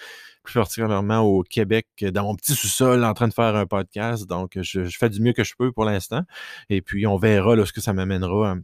plus 0.43 0.53
particulièrement 0.53 1.19
au 1.19 1.43
Québec, 1.43 1.87
dans 2.01 2.23
mon 2.23 2.35
petit 2.35 2.53
sous-sol, 2.53 3.03
en 3.03 3.13
train 3.13 3.27
de 3.27 3.33
faire 3.33 3.53
un 3.57 3.65
podcast. 3.65 4.25
Donc, 4.25 4.57
je, 4.61 4.85
fais 4.97 5.09
du 5.09 5.21
mieux 5.21 5.33
que 5.33 5.43
je 5.43 5.55
peux 5.57 5.73
pour 5.73 5.83
l'instant. 5.83 6.21
Et 6.69 6.81
puis, 6.81 7.05
on 7.05 7.17
verra 7.17 7.65
ce 7.65 7.73
que 7.73 7.81
ça 7.81 7.91
m'amènera 7.91 8.51
hein, 8.51 8.61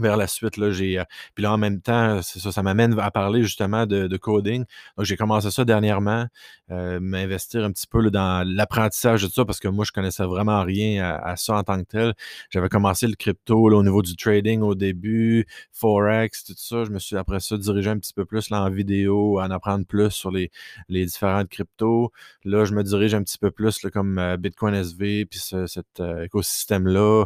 vers 0.00 0.16
la 0.16 0.26
suite, 0.26 0.56
là, 0.56 0.70
j'ai. 0.70 0.98
euh, 0.98 1.04
puis 1.34 1.42
là, 1.42 1.52
en 1.52 1.58
même 1.58 1.80
temps, 1.80 2.20
c'est 2.22 2.38
ça, 2.40 2.52
ça 2.52 2.62
m'amène 2.62 2.98
à 2.98 3.10
parler 3.10 3.42
justement 3.42 3.86
de, 3.86 4.16
coding. 4.16 4.64
Donc, 4.96 5.06
j'ai 5.06 5.16
commencé 5.16 5.50
ça 5.50 5.64
dernièrement, 5.64 6.26
euh, 6.70 7.00
m'investir 7.00 7.64
un 7.64 7.72
petit 7.72 7.86
peu 7.86 8.10
dans 8.10 8.46
l'apprentissage 8.46 9.22
de 9.22 9.28
ça, 9.28 9.44
parce 9.44 9.60
que 9.60 9.68
moi, 9.68 9.84
je 9.86 9.92
connaissais 9.92 10.24
vraiment 10.24 10.62
rien 10.62 11.18
à, 11.22 11.36
ça 11.36 11.54
en 11.54 11.62
tant 11.62 11.78
que 11.78 11.86
tel. 11.88 12.14
J'avais 12.50 12.68
commencé 12.68 13.06
le 13.06 13.14
crypto 13.14 13.68
là, 13.68 13.76
au 13.78 13.82
niveau 13.82 14.02
du 14.02 14.16
trading 14.16 14.60
au 14.62 14.74
début, 14.74 15.46
Forex, 15.72 16.44
tout 16.44 16.54
ça. 16.56 16.84
Je 16.84 16.90
me 16.90 16.98
suis 16.98 17.16
après 17.16 17.40
ça 17.40 17.56
dirigé 17.56 17.90
un 17.90 17.98
petit 17.98 18.12
peu 18.12 18.24
plus 18.24 18.50
là, 18.50 18.62
en 18.62 18.70
vidéo, 18.70 19.40
en 19.40 19.50
apprendre 19.50 19.86
plus 19.86 20.10
sur 20.10 20.30
les, 20.30 20.50
les 20.88 21.04
différentes 21.06 21.48
cryptos. 21.48 22.12
Là, 22.44 22.64
je 22.64 22.74
me 22.74 22.82
dirige 22.82 23.14
un 23.14 23.22
petit 23.22 23.38
peu 23.38 23.50
plus 23.50 23.82
là, 23.82 23.90
comme 23.90 24.18
euh, 24.18 24.36
Bitcoin 24.36 24.74
SV, 24.74 25.26
puis 25.26 25.38
ce- 25.38 25.66
cet 25.66 26.00
écosystème-là, 26.24 27.24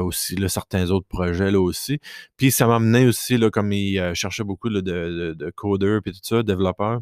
aussi 0.00 0.36
certains 0.48 0.90
autres 0.90 1.06
projets 1.08 1.50
là 1.50 1.60
aussi. 1.60 1.93
Puis 2.36 2.50
ça 2.50 2.66
m'a 2.66 2.76
amené 2.76 3.06
aussi, 3.06 3.38
comme 3.52 3.72
il 3.72 3.98
euh, 3.98 4.14
cherchait 4.14 4.44
beaucoup 4.44 4.68
de, 4.70 4.80
de, 4.80 5.34
de 5.36 5.50
codeurs 5.50 6.00
puis 6.02 6.12
tout 6.12 6.20
ça, 6.22 6.42
développeurs, 6.42 7.00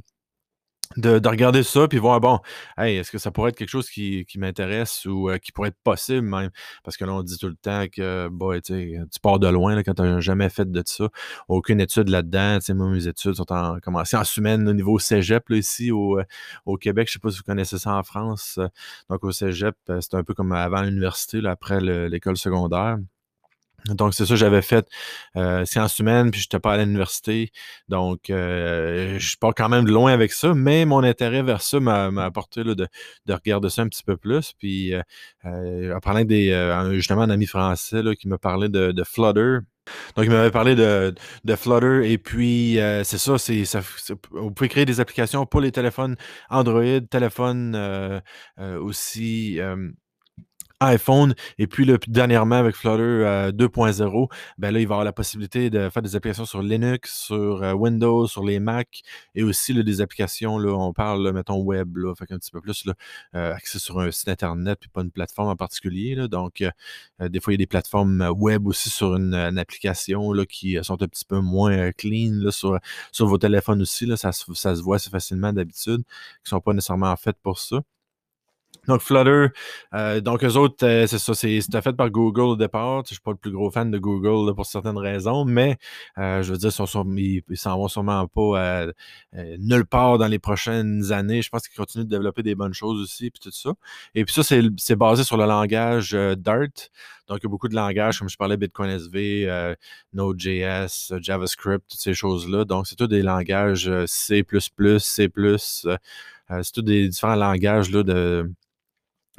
de, 0.96 1.18
de 1.18 1.28
regarder 1.28 1.62
ça 1.62 1.88
puis 1.88 1.98
voir, 1.98 2.20
bon, 2.20 2.38
hey, 2.76 2.96
est-ce 2.96 3.10
que 3.10 3.18
ça 3.18 3.30
pourrait 3.30 3.50
être 3.50 3.56
quelque 3.56 3.68
chose 3.68 3.88
qui, 3.88 4.26
m'intéresse 4.36 5.04
ou 5.06 5.30
euh, 5.30 5.38
qui 5.38 5.52
pourrait 5.52 5.68
être 5.68 5.78
possible 5.82 6.26
même? 6.26 6.50
Parce 6.84 6.96
que 6.96 7.04
là, 7.04 7.14
on 7.14 7.22
dit 7.22 7.38
tout 7.38 7.48
le 7.48 7.56
temps 7.56 7.86
que, 7.88 8.28
tu 8.60 9.20
pars 9.20 9.38
de 9.38 9.48
loin 9.48 9.82
quand 9.82 9.94
tu 9.94 10.02
n'as 10.02 10.20
jamais 10.20 10.48
fait 10.48 10.70
de 10.70 10.82
ça. 10.84 11.08
Aucune 11.48 11.80
étude 11.80 12.08
là-dedans. 12.08 12.58
Mes 12.90 13.06
études 13.06 13.34
sont 13.34 13.52
en, 13.52 13.78
en 13.78 14.24
semaine 14.24 14.68
au 14.68 14.72
niveau 14.72 14.98
cégep, 14.98 15.48
ici 15.50 15.90
au, 15.90 16.18
euh, 16.18 16.24
au 16.66 16.76
Québec. 16.76 17.08
Je 17.08 17.14
sais 17.14 17.18
pas 17.18 17.30
si 17.30 17.38
vous 17.38 17.44
connaissez 17.44 17.78
ça 17.78 17.94
en 17.94 18.02
France. 18.02 18.58
Donc, 19.08 19.24
au 19.24 19.32
cégep, 19.32 19.76
euh, 19.90 20.00
c'était 20.00 20.16
un 20.16 20.24
peu 20.24 20.34
comme 20.34 20.52
avant 20.52 20.82
l'université, 20.82 21.40
après 21.46 21.80
le- 21.80 22.08
l'école 22.08 22.36
secondaire. 22.36 22.98
Donc, 23.86 24.14
c'est 24.14 24.26
ça, 24.26 24.36
j'avais 24.36 24.62
fait 24.62 24.86
euh, 25.36 25.64
sciences 25.64 25.98
humaines, 25.98 26.30
puis 26.30 26.40
je 26.40 26.46
n'étais 26.46 26.60
pas 26.60 26.74
à 26.74 26.78
l'université. 26.78 27.50
Donc, 27.88 28.30
euh, 28.30 29.18
je 29.18 29.36
pars 29.36 29.54
quand 29.54 29.68
même 29.68 29.86
loin 29.88 30.12
avec 30.12 30.32
ça, 30.32 30.54
mais 30.54 30.84
mon 30.84 31.02
intérêt 31.02 31.42
vers 31.42 31.62
ça 31.62 31.80
m'a 31.80 32.06
apporté 32.24 32.62
là, 32.62 32.74
de, 32.74 32.86
de 33.26 33.32
regarder 33.32 33.70
ça 33.70 33.82
un 33.82 33.88
petit 33.88 34.04
peu 34.04 34.16
plus. 34.16 34.52
Puis, 34.58 34.94
euh, 34.94 35.02
euh, 35.44 35.96
en 35.96 36.00
parlant 36.00 36.24
des, 36.24 36.50
euh, 36.50 36.94
justement, 36.94 37.22
un 37.22 37.30
ami 37.30 37.46
français 37.46 38.02
là, 38.02 38.14
qui 38.14 38.28
me 38.28 38.38
parlait 38.38 38.68
de, 38.68 39.02
Flutter. 39.04 39.58
Donc, 40.16 40.24
il 40.26 40.30
m'avait 40.30 40.50
parlé 40.50 40.76
de, 40.76 41.14
Flutter, 41.56 42.10
et 42.10 42.18
puis, 42.18 42.78
euh, 42.78 43.02
c'est 43.04 43.18
ça, 43.18 43.38
c'est, 43.38 43.64
vous 44.30 44.52
pouvez 44.52 44.68
créer 44.68 44.84
des 44.84 45.00
applications 45.00 45.44
pour 45.46 45.60
les 45.60 45.72
téléphones 45.72 46.16
Android, 46.50 47.00
téléphones 47.10 47.74
euh, 47.74 48.20
euh, 48.60 48.80
aussi. 48.80 49.58
Euh, 50.86 50.94
iPhone. 50.94 51.34
Et 51.58 51.66
puis, 51.66 51.86
puis 51.98 52.10
dernièrement, 52.10 52.56
avec 52.56 52.76
Flutter 52.76 53.02
euh, 53.02 53.52
2.0, 53.52 54.28
ben 54.58 54.70
là, 54.70 54.80
il 54.80 54.86
va 54.86 54.94
avoir 54.94 55.04
la 55.04 55.12
possibilité 55.12 55.70
de 55.70 55.88
faire 55.88 56.02
des 56.02 56.16
applications 56.16 56.44
sur 56.44 56.62
Linux, 56.62 57.24
sur 57.26 57.62
euh, 57.62 57.72
Windows, 57.72 58.26
sur 58.26 58.44
les 58.44 58.60
Mac, 58.60 59.02
et 59.34 59.42
aussi 59.42 59.72
des 59.82 60.00
applications, 60.00 60.58
là, 60.58 60.72
on 60.72 60.92
parle, 60.92 61.32
mettons, 61.32 61.60
web, 61.60 61.96
là, 61.96 62.14
fait 62.14 62.26
qu'un 62.26 62.38
petit 62.38 62.50
peu 62.50 62.60
plus 62.60 62.84
là, 62.86 62.94
euh, 63.34 63.54
axé 63.54 63.78
sur 63.78 64.00
un 64.00 64.10
site 64.10 64.28
Internet, 64.28 64.78
puis 64.80 64.88
pas 64.88 65.02
une 65.02 65.10
plateforme 65.10 65.48
en 65.48 65.56
particulier. 65.56 66.14
Là, 66.14 66.28
donc, 66.28 66.60
euh, 66.60 66.70
euh, 67.20 67.28
des 67.28 67.40
fois, 67.40 67.52
il 67.52 67.54
y 67.54 67.58
a 67.60 67.64
des 67.64 67.66
plateformes 67.66 68.20
euh, 68.22 68.30
web 68.30 68.66
aussi 68.66 68.90
sur 68.90 69.14
une, 69.16 69.34
application 69.58 70.32
là, 70.32 70.46
qui 70.46 70.78
euh, 70.78 70.82
sont 70.82 71.02
un 71.02 71.08
petit 71.08 71.24
peu 71.24 71.40
moins 71.40 71.72
euh, 71.72 71.92
clean 71.92 72.32
là, 72.42 72.50
sur, 72.50 72.78
sur 73.12 73.26
vos 73.26 73.38
téléphones 73.38 73.82
aussi. 73.82 74.06
Là, 74.06 74.16
ça, 74.16 74.32
ça 74.32 74.74
se 74.76 74.82
voit 74.82 74.96
assez 74.96 75.10
facilement 75.10 75.52
d'habitude, 75.52 76.02
qui 76.44 76.50
sont 76.50 76.60
pas 76.60 76.72
nécessairement 76.72 77.14
faites 77.16 77.38
pour 77.42 77.58
ça. 77.58 77.82
Donc, 78.88 79.00
Flutter, 79.00 79.46
euh, 79.94 80.20
donc 80.20 80.42
eux 80.42 80.56
autres, 80.56 80.84
euh, 80.84 81.06
c'est 81.06 81.18
ça, 81.20 81.34
c'était 81.34 81.82
fait 81.82 81.92
par 81.92 82.10
Google 82.10 82.40
au 82.40 82.56
départ. 82.56 83.04
Je 83.06 83.14
suis 83.14 83.20
pas 83.22 83.30
le 83.30 83.36
plus 83.36 83.52
gros 83.52 83.70
fan 83.70 83.92
de 83.92 83.98
Google 83.98 84.52
pour 84.56 84.66
certaines 84.66 84.98
raisons, 84.98 85.44
mais 85.44 85.78
euh, 86.18 86.42
je 86.42 86.52
veux 86.52 86.58
dire, 86.58 86.70
ils 86.70 87.56
s'en 87.56 87.78
vont 87.78 87.86
sûrement 87.86 88.26
pas 88.26 88.86
nulle 89.32 89.86
part 89.86 90.18
dans 90.18 90.26
les 90.26 90.40
prochaines 90.40 91.12
années. 91.12 91.42
Je 91.42 91.48
pense 91.48 91.68
qu'ils 91.68 91.76
continuent 91.76 92.04
de 92.04 92.08
développer 92.08 92.42
des 92.42 92.56
bonnes 92.56 92.74
choses 92.74 93.00
aussi, 93.00 93.30
puis 93.30 93.38
tout 93.40 93.52
ça. 93.52 93.70
Et 94.16 94.24
puis 94.24 94.34
ça, 94.34 94.42
c'est 94.42 94.96
basé 94.96 95.22
sur 95.22 95.36
le 95.36 95.46
langage 95.46 96.12
Dart. 96.36 96.66
Donc, 97.28 97.38
il 97.38 97.44
y 97.44 97.46
a 97.46 97.50
beaucoup 97.50 97.68
de 97.68 97.76
langages, 97.76 98.18
comme 98.18 98.28
je 98.28 98.36
parlais, 98.36 98.56
Bitcoin 98.56 98.90
SV, 98.90 99.76
Node.js, 100.12 101.12
JavaScript, 101.20 101.84
toutes 101.88 102.00
ces 102.00 102.14
choses-là. 102.14 102.64
Donc, 102.64 102.88
c'est 102.88 102.96
tous 102.96 103.06
des 103.06 103.22
langages 103.22 103.88
C++, 104.06 104.44
C++, 104.98 105.30
c'est 106.60 106.72
tous 106.74 106.82
des 106.82 107.08
différents 107.08 107.36
langages 107.36 107.90
là, 107.90 108.02
de 108.02 108.50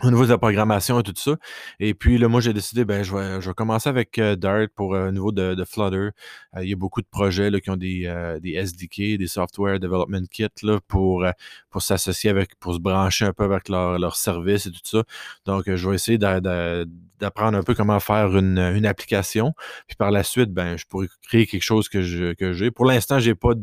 au 0.02 0.10
niveau 0.10 0.24
de 0.26 0.30
la 0.30 0.38
programmation 0.40 1.00
et 1.00 1.04
tout 1.04 1.14
ça. 1.16 1.36
Et 1.80 1.94
puis 1.94 2.18
là, 2.18 2.28
moi, 2.28 2.42
j'ai 2.42 2.52
décidé, 2.52 2.84
ben, 2.84 3.04
je 3.04 3.16
vais, 3.16 3.40
je 3.42 3.48
vais 3.50 3.54
commencer 3.54 3.88
avec 3.90 4.18
euh, 4.18 4.36
Dart 4.36 4.66
pour 4.76 4.96
euh, 4.96 5.10
au 5.10 5.12
niveau 5.12 5.32
de, 5.32 5.64
Flutter. 5.66 6.10
Euh, 6.56 6.64
il 6.64 6.70
y 6.70 6.74
a 6.74 6.76
beaucoup 6.76 7.02
de 7.02 7.08
projets 7.10 7.52
là, 7.52 7.60
qui 7.62 7.70
ont 7.70 7.78
des, 7.78 8.12
des 8.42 8.54
SDK, 8.54 9.18
des 9.20 9.28
Software 9.28 9.80
Development 9.80 10.26
Kits 10.30 10.48
pour, 10.88 11.24
pour 11.70 11.82
s'associer 11.84 12.32
avec, 12.32 12.56
pour 12.60 12.74
se 12.74 12.80
brancher 12.80 13.26
un 13.26 13.34
peu 13.34 13.44
avec 13.44 13.70
leur, 13.70 14.00
leur 14.00 14.16
service 14.16 14.66
et 14.66 14.72
tout 14.72 14.80
ça. 14.84 15.04
Donc, 15.46 15.64
je 15.74 15.90
vais 15.90 15.96
essayer 15.96 16.18
d'a- 16.18 16.42
d'a- 16.42 16.86
d'apprendre 17.20 17.58
un 17.58 17.64
peu 17.64 17.76
comment 17.76 18.00
faire 18.00 18.36
une, 18.36 18.58
une 18.58 18.86
application. 18.88 19.54
Puis 19.88 19.96
par 19.96 20.10
la 20.12 20.24
suite, 20.24 20.52
ben, 20.52 20.76
je 20.76 20.86
pourrais 20.86 21.08
créer 21.22 21.46
quelque 21.46 21.62
chose 21.64 21.88
que 21.88 22.02
je- 22.02 22.34
que 22.34 22.52
j'ai. 22.54 22.72
pour 22.72 22.86
l'instant, 22.86 23.20
j'ai 23.20 23.36
pas 23.36 23.54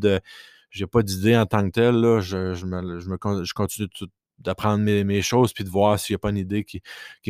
j'ai 0.71 0.87
pas 0.87 1.03
d'idée 1.03 1.37
en 1.37 1.47
tant 1.47 1.65
que 1.67 1.71
telle. 1.73 1.97
Là. 1.97 2.21
Je, 2.21 2.55
je, 2.55 2.67
me, 2.67 3.01
je, 3.01 3.45
je 3.45 3.55
continue 3.55 3.89
tout- 3.89 4.09
d'apprendre 4.41 4.83
mes, 4.85 5.23
choses 5.23 5.53
puis 5.53 5.65
de 5.65 5.69
voir 5.69 5.99
s'il 5.99 6.15
n'y 6.15 6.17
a 6.17 6.19
pas 6.19 6.31
une 6.31 6.39
idée 6.39 6.65
qui, 6.65 6.81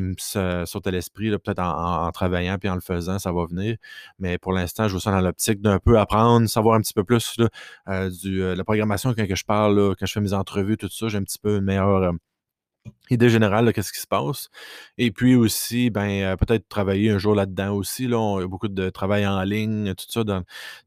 me 0.02 0.14
sa- 0.18 0.66
saute 0.66 0.86
à 0.86 0.90
l'esprit. 0.90 1.30
Peut-être 1.30 1.60
en, 1.60 2.10
travaillant 2.12 2.58
puis 2.58 2.68
en 2.68 2.74
le 2.74 2.80
faisant, 2.80 3.18
ça 3.18 3.32
va 3.32 3.46
venir. 3.46 3.76
Mais 4.18 4.38
pour 4.38 4.52
l'instant, 4.52 4.86
je 4.88 4.92
vois 4.92 5.00
ça 5.00 5.10
dans 5.10 5.20
l'optique 5.20 5.60
d'un 5.60 5.78
peu 5.78 5.98
apprendre, 5.98 6.48
savoir 6.48 6.76
un 6.76 6.80
petit 6.80 6.94
peu 6.94 7.04
plus 7.04 7.36
euh, 7.88 8.10
du, 8.10 8.42
euh, 8.42 8.54
la 8.54 8.64
programmation 8.64 9.14
quand 9.14 9.26
je 9.28 9.44
parle, 9.44 9.94
quand 9.98 10.06
je 10.06 10.12
fais 10.12 10.20
mes 10.20 10.32
entrevues, 10.32 10.76
tout 10.76 10.88
ça. 10.88 11.08
J'ai 11.08 11.18
un 11.18 11.22
petit 11.24 11.38
peu 11.38 11.56
une 11.56 11.64
meilleure 11.64 11.88
euh, 11.88 12.12
idée 13.10 13.28
générale 13.28 13.66
de 13.66 13.70
qu'est-ce 13.72 13.92
qui 13.92 14.00
se 14.00 14.06
passe? 14.06 14.48
Et 14.98 15.10
puis 15.10 15.34
aussi, 15.34 15.90
ben, 15.90 16.08
euh, 16.22 16.36
peut-être 16.36 16.68
travailler 16.68 17.10
un 17.10 17.18
jour 17.18 17.34
là-dedans 17.34 17.74
aussi. 17.74 18.06
Là, 18.06 18.40
a 18.42 18.46
beaucoup 18.46 18.68
de 18.68 18.90
travail 18.90 19.26
en 19.26 19.42
ligne, 19.42 19.94
tout 19.94 20.06
ça 20.08 20.22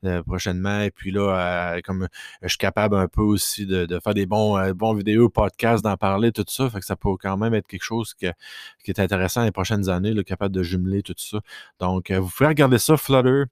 euh, 0.06 0.24
prochainement. 0.24 0.82
Et 0.82 0.92
puis 0.92 1.12
là, 1.12 1.76
euh, 1.76 1.82
comme 1.84 2.08
je 2.42 2.50
suis 2.50 2.58
capable 2.58 2.96
un 2.96 3.08
peu 3.08 3.22
aussi 3.22 3.66
de, 3.66 4.00
faire 4.04 4.14
des 4.14 4.26
bons, 4.26 4.72
bons 4.74 4.94
vidéos, 4.94 5.30
podcasts, 5.30 5.84
d'en 5.84 5.98
parler, 5.98 6.32
tout 6.32 6.46
ça. 6.48 6.70
Fait 6.70 6.80
que 6.80 6.86
ça 6.86 6.96
peut 6.96 7.16
quand 7.20 7.38
même 7.38 7.54
être 7.54 7.68
quelque 7.68 7.84
chose 7.84 8.14
qui 8.14 8.26
est 8.26 9.00
intéressant 9.00 9.44
les 9.44 9.52
prochaines 9.52 9.90
années, 9.90 10.14
là, 10.14 10.24
capable 10.24 10.56
de 10.56 10.64
jumeler 10.64 11.04
tout 11.04 11.16
ça. 11.18 11.40
Donc, 11.80 12.12
vous 12.12 12.30
pouvez 12.30 12.48
regarder 12.48 12.80
ça, 12.80 12.98
Flutter. 12.98 13.46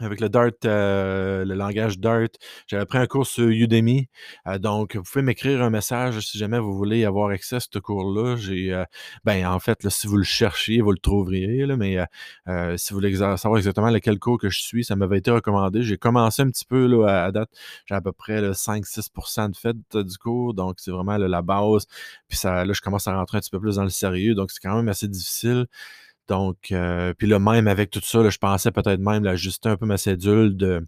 Avec 0.00 0.20
le 0.20 0.30
Dart, 0.30 0.50
euh, 0.64 1.44
le 1.44 1.54
langage 1.54 1.98
Dart, 1.98 2.28
j'avais 2.66 2.86
pris 2.86 2.96
un 2.96 3.06
cours 3.06 3.26
sur 3.26 3.48
Udemy. 3.48 4.08
Euh, 4.46 4.58
donc, 4.58 4.96
vous 4.96 5.02
pouvez 5.02 5.22
m'écrire 5.22 5.62
un 5.62 5.68
message 5.68 6.20
si 6.20 6.38
jamais 6.38 6.58
vous 6.58 6.74
voulez 6.74 7.04
avoir 7.04 7.28
accès 7.28 7.56
à 7.56 7.60
ce 7.60 7.78
cours-là. 7.78 8.36
J'ai, 8.36 8.72
euh, 8.72 8.84
ben, 9.24 9.46
en 9.46 9.58
fait, 9.58 9.86
si 9.90 10.06
vous 10.06 10.16
le 10.16 10.24
cherchiez, 10.24 10.80
vous 10.80 10.92
le 10.92 10.98
trouveriez. 10.98 11.66
Là, 11.66 11.76
mais 11.76 11.98
si 12.78 12.92
vous 12.92 12.96
voulez 12.96 13.14
savoir 13.14 13.58
exactement 13.58 13.90
lequel 13.90 14.18
cours 14.18 14.38
que 14.38 14.48
je 14.48 14.60
suis, 14.60 14.84
ça 14.84 14.96
m'avait 14.96 15.18
été 15.18 15.30
recommandé. 15.30 15.82
J'ai 15.82 15.98
commencé 15.98 16.40
un 16.42 16.48
petit 16.50 16.64
peu 16.64 16.86
là, 16.86 17.24
à, 17.24 17.32
date. 17.32 17.50
J'ai 17.86 17.94
à 17.94 18.00
peu 18.00 18.12
près 18.12 18.40
5-6% 18.52 19.50
de 19.50 19.56
fait 19.56 19.76
du 19.96 20.16
cours. 20.16 20.54
Donc, 20.54 20.76
c'est 20.80 20.90
vraiment 20.90 21.18
la 21.18 21.42
base. 21.42 21.86
Puis 22.28 22.38
ça, 22.38 22.64
là, 22.64 22.72
je 22.72 22.80
commence 22.80 23.06
à 23.06 23.14
rentrer 23.14 23.36
un 23.38 23.40
petit 23.40 23.50
peu 23.50 23.60
plus 23.60 23.76
dans 23.76 23.84
le 23.84 23.90
sérieux. 23.90 24.34
Donc, 24.34 24.50
c'est 24.50 24.60
quand 24.60 24.76
même 24.76 24.88
assez 24.88 25.08
difficile. 25.08 25.66
Donc, 26.28 26.72
euh, 26.72 27.12
puis 27.14 27.26
là, 27.26 27.38
même 27.38 27.68
avec 27.68 27.90
tout 27.90 28.00
ça, 28.02 28.28
je 28.28 28.38
pensais 28.38 28.70
peut-être 28.70 29.00
même 29.00 29.24
l'ajuster 29.24 29.68
un 29.68 29.76
peu 29.76 29.86
ma 29.86 29.96
cédule 29.98 30.56
de, 30.56 30.86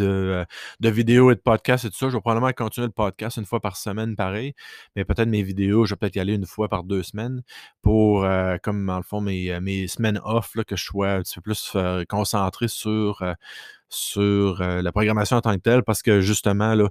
euh, 0.00 0.44
de 0.80 0.88
vidéos 0.90 1.30
et 1.30 1.34
de 1.34 1.40
podcasts 1.40 1.86
et 1.86 1.90
tout 1.90 1.96
ça. 1.96 2.08
Je 2.08 2.14
vais 2.14 2.20
probablement 2.20 2.52
continuer 2.52 2.86
le 2.86 2.92
podcast 2.92 3.36
une 3.36 3.46
fois 3.46 3.60
par 3.60 3.76
semaine, 3.76 4.16
pareil. 4.16 4.54
Mais 4.96 5.04
peut-être 5.04 5.28
mes 5.28 5.42
vidéos, 5.42 5.86
je 5.86 5.94
vais 5.94 5.96
peut-être 5.96 6.16
y 6.16 6.20
aller 6.20 6.34
une 6.34 6.46
fois 6.46 6.68
par 6.68 6.84
deux 6.84 7.02
semaines 7.02 7.42
pour, 7.82 8.24
euh, 8.24 8.56
comme 8.62 8.86
dans 8.86 8.98
le 8.98 9.02
fond, 9.02 9.20
mes, 9.20 9.58
mes 9.60 9.88
semaines 9.88 10.20
off, 10.24 10.54
là, 10.54 10.64
que 10.64 10.76
je 10.76 10.84
sois 10.84 11.10
un 11.12 11.22
petit 11.22 11.36
peu 11.36 11.42
plus 11.42 11.76
concentré 12.08 12.68
sur, 12.68 13.22
sur 13.88 14.58
la 14.60 14.92
programmation 14.92 15.36
en 15.36 15.40
tant 15.40 15.54
que 15.54 15.60
telle 15.60 15.82
parce 15.82 16.02
que 16.02 16.20
justement, 16.20 16.74
là, 16.74 16.88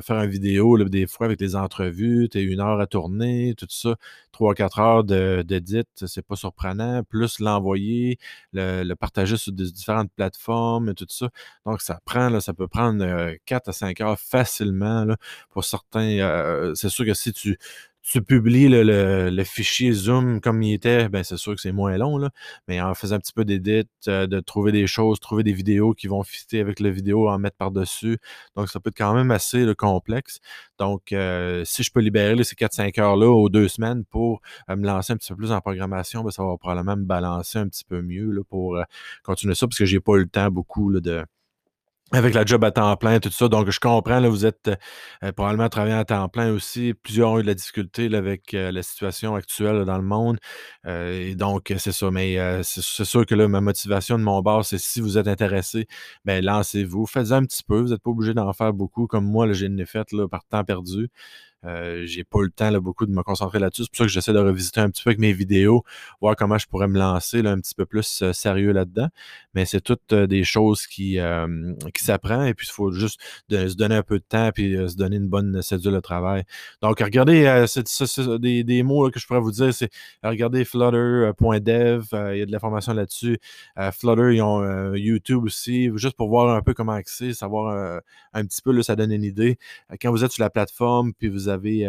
faire 0.00 0.22
une 0.22 0.30
vidéo, 0.30 0.76
des 0.84 1.06
fois 1.06 1.26
avec 1.26 1.40
les 1.40 1.56
entrevues, 1.56 2.28
tu 2.30 2.38
es 2.38 2.42
une 2.42 2.60
heure 2.60 2.80
à 2.80 2.86
tourner, 2.86 3.54
tout 3.56 3.66
ça, 3.68 3.96
trois, 4.32 4.54
quatre 4.54 4.78
heures 4.78 5.04
d'édit, 5.04 5.84
c'est 5.94 6.26
pas 6.26 6.36
surprenant, 6.36 7.02
plus 7.04 7.40
l'envoyer, 7.40 8.18
le, 8.52 8.94
partager 8.94 9.36
sur 9.36 9.52
différentes 9.52 10.10
plateformes 10.12 10.90
et 10.90 10.94
tout 10.94 11.06
ça. 11.08 11.28
Donc, 11.66 11.80
ça 11.80 12.00
prend, 12.04 12.40
ça 12.40 12.54
peut 12.54 12.68
prendre 12.68 13.34
quatre 13.44 13.68
à 13.68 13.72
cinq 13.72 14.00
heures 14.00 14.18
facilement 14.18 15.06
pour 15.50 15.64
certains. 15.64 16.72
c'est 16.74 16.88
sûr 16.88 17.04
que 17.04 17.14
si 17.14 17.32
tu 17.32 17.58
tu 18.02 18.22
publies 18.22 18.68
le, 18.68 19.44
fichier 19.44 19.92
Zoom 19.92 20.40
comme 20.40 20.62
il 20.62 20.74
était, 20.74 21.08
ben 21.08 21.22
c'est 21.24 21.36
sûr 21.36 21.54
que 21.54 21.60
c'est 21.60 21.72
moins 21.72 21.96
long, 21.98 22.18
là, 22.18 22.30
mais 22.68 22.80
en 22.80 22.94
faisant 22.94 23.16
un 23.16 23.18
petit 23.18 23.32
peu 23.32 23.44
d'édit, 23.44 23.84
euh, 24.08 24.26
de 24.26 24.40
trouver 24.40 24.72
des 24.72 24.86
choses, 24.86 25.20
trouver 25.20 25.42
des 25.42 25.52
vidéos 25.52 25.92
qui 25.94 26.06
vont 26.06 26.22
fitter 26.22 26.60
avec 26.60 26.80
la 26.80 26.90
vidéo, 26.90 27.28
en 27.28 27.38
mettre 27.38 27.56
par-dessus. 27.56 28.18
Donc, 28.56 28.68
ça 28.68 28.80
peut 28.80 28.90
être 28.90 28.96
quand 28.96 29.14
même 29.14 29.30
assez 29.30 29.66
complexe. 29.76 30.40
Donc, 30.78 31.12
euh, 31.12 31.64
si 31.64 31.82
je 31.82 31.90
peux 31.92 32.00
libérer 32.00 32.42
ces 32.44 32.56
4-5 32.56 32.98
heures-là 33.00 33.28
aux 33.28 33.48
deux 33.48 33.68
semaines 33.68 34.04
pour 34.04 34.40
euh, 34.70 34.76
me 34.76 34.86
lancer 34.86 35.12
un 35.12 35.16
petit 35.16 35.32
peu 35.32 35.36
plus 35.36 35.52
en 35.52 35.60
programmation, 35.60 36.22
ben, 36.24 36.30
ça 36.30 36.42
va 36.44 36.56
probablement 36.56 36.96
me 36.96 37.04
balancer 37.04 37.58
un 37.58 37.68
petit 37.68 37.84
peu 37.84 38.02
mieux 38.02 38.30
là, 38.30 38.42
pour 38.48 38.78
continuer 39.22 39.54
ça, 39.54 39.66
parce 39.66 39.78
que 39.78 39.84
j'ai 39.84 40.00
pas 40.00 40.14
eu 40.14 40.20
le 40.20 40.28
temps 40.28 40.50
beaucoup 40.50 40.98
de 41.00 41.24
avec 42.12 42.34
la 42.34 42.44
job 42.44 42.64
à 42.64 42.70
temps 42.72 42.96
plein, 42.96 43.20
tout 43.20 43.30
ça. 43.30 43.48
Donc, 43.48 43.70
je 43.70 43.78
comprends, 43.78 44.18
là, 44.18 44.28
vous 44.28 44.44
êtes 44.44 44.70
euh, 45.22 45.32
probablement 45.32 45.68
travaillant 45.68 45.98
à 45.98 46.04
temps 46.04 46.28
plein 46.28 46.52
aussi. 46.52 46.92
Plusieurs 46.94 47.30
ont 47.30 47.38
eu 47.38 47.42
de 47.42 47.46
la 47.46 47.54
difficulté 47.54 48.12
avec 48.14 48.52
euh, 48.54 48.72
la 48.72 48.82
situation 48.82 49.36
actuelle 49.36 49.84
dans 49.84 49.96
le 49.96 50.02
monde. 50.02 50.38
Euh, 50.86 51.30
et 51.30 51.34
donc, 51.36 51.72
c'est 51.78 51.92
ça. 51.92 52.10
Mais 52.10 52.36
c'est 52.64 53.04
sûr 53.04 53.24
que 53.26 53.34
là, 53.34 53.46
ma 53.48 53.60
motivation 53.60 54.18
de 54.18 54.24
mon 54.24 54.40
bord, 54.42 54.64
c'est 54.64 54.78
si 54.78 55.00
vous 55.00 55.18
êtes 55.18 55.28
intéressé, 55.28 55.86
ben 56.24 56.44
lancez-vous. 56.44 57.06
Faites-en 57.06 57.36
un 57.36 57.44
petit 57.44 57.62
peu. 57.62 57.80
Vous 57.80 57.90
n'êtes 57.90 58.02
pas 58.02 58.10
obligé 58.10 58.34
d'en 58.34 58.52
faire 58.52 58.72
beaucoup. 58.72 59.06
Comme 59.06 59.24
moi, 59.24 59.50
j'ai 59.52 59.66
une 59.66 59.86
fait 59.86 60.10
là, 60.12 60.28
par 60.28 60.44
temps 60.46 60.64
perdu. 60.64 61.10
Euh, 61.66 62.06
j'ai 62.06 62.24
pas 62.24 62.38
eu 62.40 62.44
le 62.44 62.50
temps 62.50 62.70
là, 62.70 62.80
beaucoup 62.80 63.04
de 63.06 63.12
me 63.12 63.22
concentrer 63.22 63.58
là-dessus. 63.58 63.82
C'est 63.82 63.90
pour 63.90 63.98
ça 63.98 64.04
que 64.04 64.10
j'essaie 64.10 64.32
de 64.32 64.38
revisiter 64.38 64.80
un 64.80 64.90
petit 64.90 65.02
peu 65.02 65.10
avec 65.10 65.18
mes 65.18 65.32
vidéos, 65.32 65.84
voir 66.20 66.34
comment 66.36 66.56
je 66.56 66.66
pourrais 66.66 66.88
me 66.88 66.98
lancer 66.98 67.42
là, 67.42 67.52
un 67.52 67.60
petit 67.60 67.74
peu 67.74 67.84
plus 67.84 68.22
euh, 68.22 68.32
sérieux 68.32 68.72
là-dedans. 68.72 69.08
Mais 69.54 69.66
c'est 69.66 69.80
toutes 69.80 70.12
euh, 70.12 70.26
des 70.26 70.44
choses 70.44 70.86
qui, 70.86 71.18
qui 71.94 72.04
s'apprennent 72.04 72.46
et 72.46 72.54
puis 72.54 72.66
il 72.68 72.72
faut 72.72 72.92
juste 72.92 73.20
se 73.50 73.74
donner 73.74 73.96
un 73.96 74.02
peu 74.02 74.18
de 74.18 74.24
temps 74.26 74.50
puis 74.52 74.74
se 74.88 74.96
donner 74.96 75.16
une 75.16 75.28
bonne 75.28 75.60
cédule 75.62 75.92
de 75.92 76.00
travail. 76.00 76.44
Donc, 76.82 77.00
regardez 77.00 77.66
des, 78.40 78.64
des, 78.64 78.82
mots 78.82 79.10
que 79.10 79.20
je 79.20 79.26
pourrais 79.26 79.40
vous 79.40 79.50
dire, 79.50 79.74
c'est 79.74 79.90
regardez 80.22 80.64
flutter.dev, 80.64 82.04
il 82.12 82.38
y 82.38 82.42
a 82.42 82.46
de 82.46 82.52
l'information 82.52 82.92
là-dessus. 82.94 83.38
Flutter, 83.92 84.34
ils 84.34 84.42
ont 84.42 84.94
YouTube 84.94 85.44
aussi, 85.44 85.90
juste 85.96 86.16
pour 86.16 86.28
voir 86.28 86.54
un 86.54 86.62
peu 86.62 86.74
comment 86.74 86.92
accéder, 86.92 87.34
savoir 87.34 88.00
un 88.32 88.44
petit 88.44 88.62
peu, 88.62 88.72
là, 88.72 88.82
ça 88.82 88.96
donne 88.96 89.12
une 89.12 89.24
idée. 89.24 89.58
Quand 90.00 90.10
vous 90.10 90.24
êtes 90.24 90.32
sur 90.32 90.42
la 90.42 90.50
plateforme, 90.50 91.12
puis 91.12 91.28
vous 91.28 91.49
avez 91.50 91.86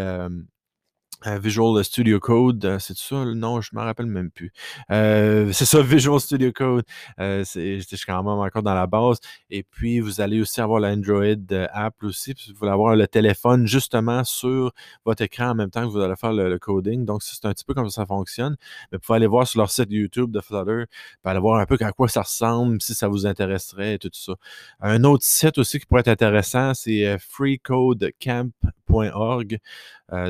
Visual 1.26 1.84
Studio 1.84 2.20
Code, 2.20 2.66
euh, 2.66 2.80
c'est 2.80 2.98
ça? 2.98 3.26
Non, 3.26 3.62
je 3.62 3.70
ne 3.74 3.80
me 3.80 3.86
rappelle 3.86 4.08
même 4.08 4.32
plus. 4.32 4.52
Euh, 4.92 5.52
c'est 5.52 5.66
ça, 5.66 5.82
Visual 5.84 6.20
Studio 6.20 6.52
Code. 6.52 6.84
Euh, 7.20 7.44
je 7.44 7.80
suis 7.80 8.06
quand 8.06 8.24
même 8.24 8.40
encore 8.40 8.64
dans 8.64 8.74
la 8.74 8.88
base. 8.88 9.20
Et 9.50 9.64
puis, 9.64 10.00
vous 10.00 10.20
allez 10.20 10.42
aussi 10.42 10.60
avoir 10.62 10.80
l'Android 10.80 11.36
app 11.74 12.02
aussi. 12.04 12.34
Puis 12.34 12.54
vous 12.58 12.66
allez 12.66 12.74
avoir 12.74 12.96
le 12.96 13.08
téléphone 13.08 13.68
justement 13.68 14.24
sur 14.24 14.72
votre 15.06 15.22
écran 15.22 15.50
en 15.50 15.56
même 15.56 15.70
temps 15.70 15.84
que 15.84 15.92
vous 15.92 16.00
allez 16.00 16.16
faire 16.16 16.34
le, 16.34 16.58
coding. 16.58 17.06
Donc, 17.06 17.22
c'est 17.22 17.46
un 17.46 17.54
petit 17.54 17.66
peu 17.66 17.76
comme 17.76 17.88
ça, 17.90 18.02
ça 18.02 18.08
fonctionne. 18.08 18.56
Mais 18.92 18.98
vous 18.98 19.04
pouvez 19.06 19.18
aller 19.18 19.28
voir 19.28 19.48
sur 19.48 19.60
leur 19.60 19.70
site 19.70 19.92
YouTube 19.92 20.32
de 20.32 20.42
Flutter, 20.42 20.86
puis 20.88 21.32
aller 21.32 21.40
voir 21.40 21.60
un 21.60 21.68
peu 21.68 21.78
à 21.82 21.92
quoi 21.92 22.08
ça 22.08 22.22
ressemble, 22.22 22.82
si 22.82 22.96
ça 22.96 23.08
vous 23.08 23.28
intéresserait 23.28 23.94
et 23.96 24.00
tout 24.00 24.10
ça. 24.14 24.34
Un 24.80 25.04
autre 25.04 25.24
site 25.24 25.60
aussi 25.60 25.80
qui 25.80 25.86
pourrait 25.86 26.02
être 26.02 26.08
intéressant, 26.08 26.74
c'est 26.74 27.18
freecodecamp.org. 27.20 29.60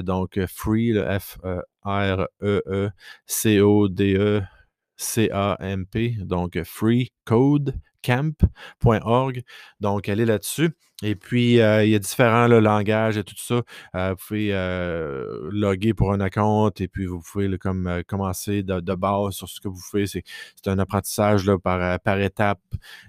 donc, 0.03 0.39
free 0.47 0.97
F-R-E-E-C-O-D-E. 0.97 1.61
C-A-M-P, 4.97 6.17
donc 6.21 6.61
freecodecamp.org. 8.01 9.43
Donc, 9.79 10.09
allez 10.09 10.25
là-dessus. 10.25 10.71
Et 11.03 11.15
puis, 11.15 11.59
euh, 11.59 11.83
il 11.83 11.89
y 11.89 11.95
a 11.95 11.99
différents 11.99 12.47
langages 12.47 13.17
et 13.17 13.23
tout 13.23 13.35
ça. 13.37 13.61
Euh, 13.95 14.11
vous 14.11 14.25
pouvez 14.27 14.49
euh, 14.53 15.49
loguer 15.51 15.95
pour 15.95 16.13
un 16.13 16.29
compte 16.29 16.79
et 16.79 16.87
puis 16.87 17.07
vous 17.07 17.21
pouvez 17.21 17.57
comme, 17.57 18.03
commencer 18.07 18.61
de, 18.61 18.95
base 18.95 19.33
sur 19.33 19.49
ce 19.49 19.59
que 19.59 19.67
vous 19.67 19.79
faites. 19.79 20.07
C'est, 20.07 20.23
un 20.67 20.77
apprentissage 20.77 21.49
par, 21.63 21.99
par 22.01 22.19
étape 22.19 22.61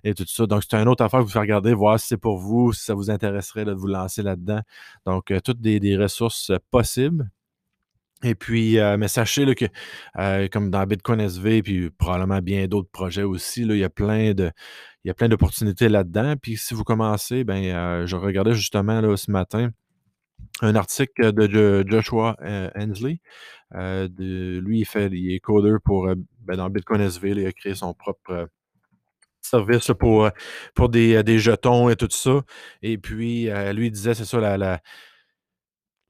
et 0.05 0.15
tout 0.15 0.25
ça. 0.27 0.47
Donc, 0.47 0.63
c'est 0.63 0.77
une 0.77 0.89
autre 0.89 1.05
affaire 1.05 1.21
que 1.21 1.25
vous 1.25 1.31
faire 1.31 1.43
regarder, 1.43 1.75
voir 1.75 2.01
si 2.01 2.09
c'est 2.09 2.17
pour 2.17 2.39
vous, 2.39 2.73
si 2.73 2.85
ça 2.85 2.95
vous 2.95 3.11
intéresserait 3.11 3.67
de 3.67 3.73
vous 3.73 3.89
lancer 3.89 4.23
là-dedans. 4.23 4.61
Donc, 5.05 5.33
toutes 5.45 5.61
des 5.61 5.97
ressources 5.97 6.53
possibles. 6.71 7.31
Et 8.23 8.35
puis, 8.35 8.79
euh, 8.79 8.97
mais 8.97 9.09
sachez 9.09 9.53
que, 9.55 9.65
euh, 10.19 10.47
comme 10.49 10.71
dans 10.71 10.87
Bitcoin 10.87 11.21
SV, 11.21 11.63
puis 11.63 11.91
probablement 11.91 12.41
bien 12.41 12.67
d'autres 12.69 12.91
projets 12.91 13.25
aussi, 13.25 13.65
là, 13.65 13.75
il 13.75 13.81
y 13.81 13.85
a 13.85 13.91
plein 13.91 14.33
de, 14.33 14.51
il 15.05 15.09
y 15.09 15.11
a 15.11 15.15
plein 15.15 15.29
d'opportunités 15.29 15.89
là-dedans. 15.89 16.37
Puis 16.41 16.57
si 16.57 16.75
vous 16.75 16.85
commencez, 16.85 17.43
ben, 17.45 17.65
euh, 17.65 18.07
je 18.07 18.17
regardais 18.17 18.55
justement 18.55 19.01
là, 19.01 19.17
ce 19.17 19.31
matin 19.31 19.71
un 20.61 20.77
article 20.77 21.33
de, 21.33 21.85
Joshua 21.89 22.37
Hensley. 22.77 23.21
lui, 23.73 24.81
il 24.81 24.85
fait, 24.85 25.09
il 25.13 25.35
est 25.35 25.41
coder 25.41 25.77
pour 25.85 26.09
ben, 26.41 26.57
dans 26.57 26.71
Bitcoin 26.71 27.01
SV, 27.01 27.31
il 27.31 27.47
a 27.47 27.53
créé 27.53 27.75
son 27.75 27.95
propre 27.95 28.49
service 29.41 29.91
pour, 29.99 30.31
pour 30.75 30.89
des, 30.89 31.39
jetons 31.39 31.89
et 31.89 31.97
tout 31.97 32.09
ça. 32.11 32.43
Et 32.83 32.99
puis, 32.99 33.49
lui, 33.73 33.87
il 33.87 33.91
disait, 33.91 34.15
c'est 34.15 34.25
ça, 34.25 34.57
la 34.57 34.81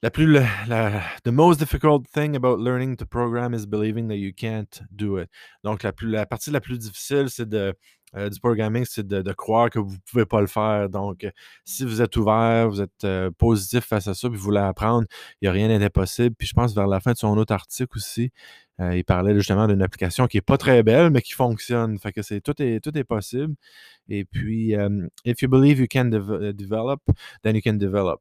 la 0.03 0.11
plus, 0.11 0.27
la, 0.67 1.03
the 1.25 1.31
most 1.31 1.61
difficult 1.61 2.07
thing 2.09 2.35
about 2.35 2.59
learning 2.59 2.97
to 2.97 3.07
program 3.07 3.55
is 3.55 3.67
believing 3.67 4.09
that 4.09 4.17
you 4.17 4.33
can't 4.33 4.83
do 4.91 5.19
it. 5.19 5.29
Donc, 5.63 5.85
la, 5.85 5.93
plus, 5.93 6.11
la 6.11 6.27
partie 6.27 6.51
la 6.51 6.61
plus 6.61 6.79
difficile, 6.79 7.31
c'est 7.31 7.49
de, 7.49 7.73
euh, 8.17 8.29
du 8.29 8.41
programming, 8.41 8.85
c'est 8.85 9.07
de, 9.07 9.33
croire 9.33 9.71
que 9.71 9.79
vous 9.79 9.93
ne 9.93 10.01
pouvez 10.11 10.27
pas 10.27 10.41
le 10.41 10.49
faire. 10.49 10.89
Donc, 10.89 11.27
si 11.65 11.85
vous 11.85 12.03
êtes 12.03 12.17
ouvert, 12.17 12.69
vous 12.69 12.81
êtes 12.81 13.05
euh, 13.05 13.31
positif 13.31 13.85
face 13.85 14.09
à 14.09 14.15
ça, 14.15 14.29
puis 14.29 14.37
vous 14.37 14.45
voulez 14.45 14.59
apprendre, 14.61 15.07
il 15.41 15.45
n'y 15.45 15.49
a 15.49 15.53
rien 15.53 15.79
d'impossible. 15.79 16.35
Puis 16.37 16.49
je 16.49 16.53
pense 16.53 16.75
vers 16.75 16.89
la 16.89 17.01
fin 17.01 17.13
de 17.13 17.19
son 17.19 17.39
autre 17.39 17.55
article 17.55 17.97
aussi, 17.97 18.33
euh, 18.81 18.97
il 18.97 19.05
parlait 19.05 19.35
justement 19.35 19.67
d'une 19.69 19.83
application 19.83 20.27
qui 20.27 20.39
n'est 20.39 20.43
pas 20.43 20.57
très 20.57 20.83
belle, 20.83 21.11
mais 21.11 21.21
qui 21.21 21.33
fonctionne. 21.33 21.99
Fait 21.99 22.13
que 22.13 22.23
c'est 22.23 22.41
tout 22.41 22.61
est, 22.61 22.81
tout 22.81 22.97
est 22.97 23.05
possible. 23.05 23.55
Et 24.09 24.25
puis, 24.25 24.75
um, 24.75 25.09
if 25.25 25.43
you 25.43 25.49
believe 25.49 25.79
you 25.79 25.87
can 25.91 26.11
uh, 26.13 26.53
develop, 26.53 27.01
then 27.43 27.55
you 27.55 27.63
can 27.63 27.75
develop. 27.75 28.21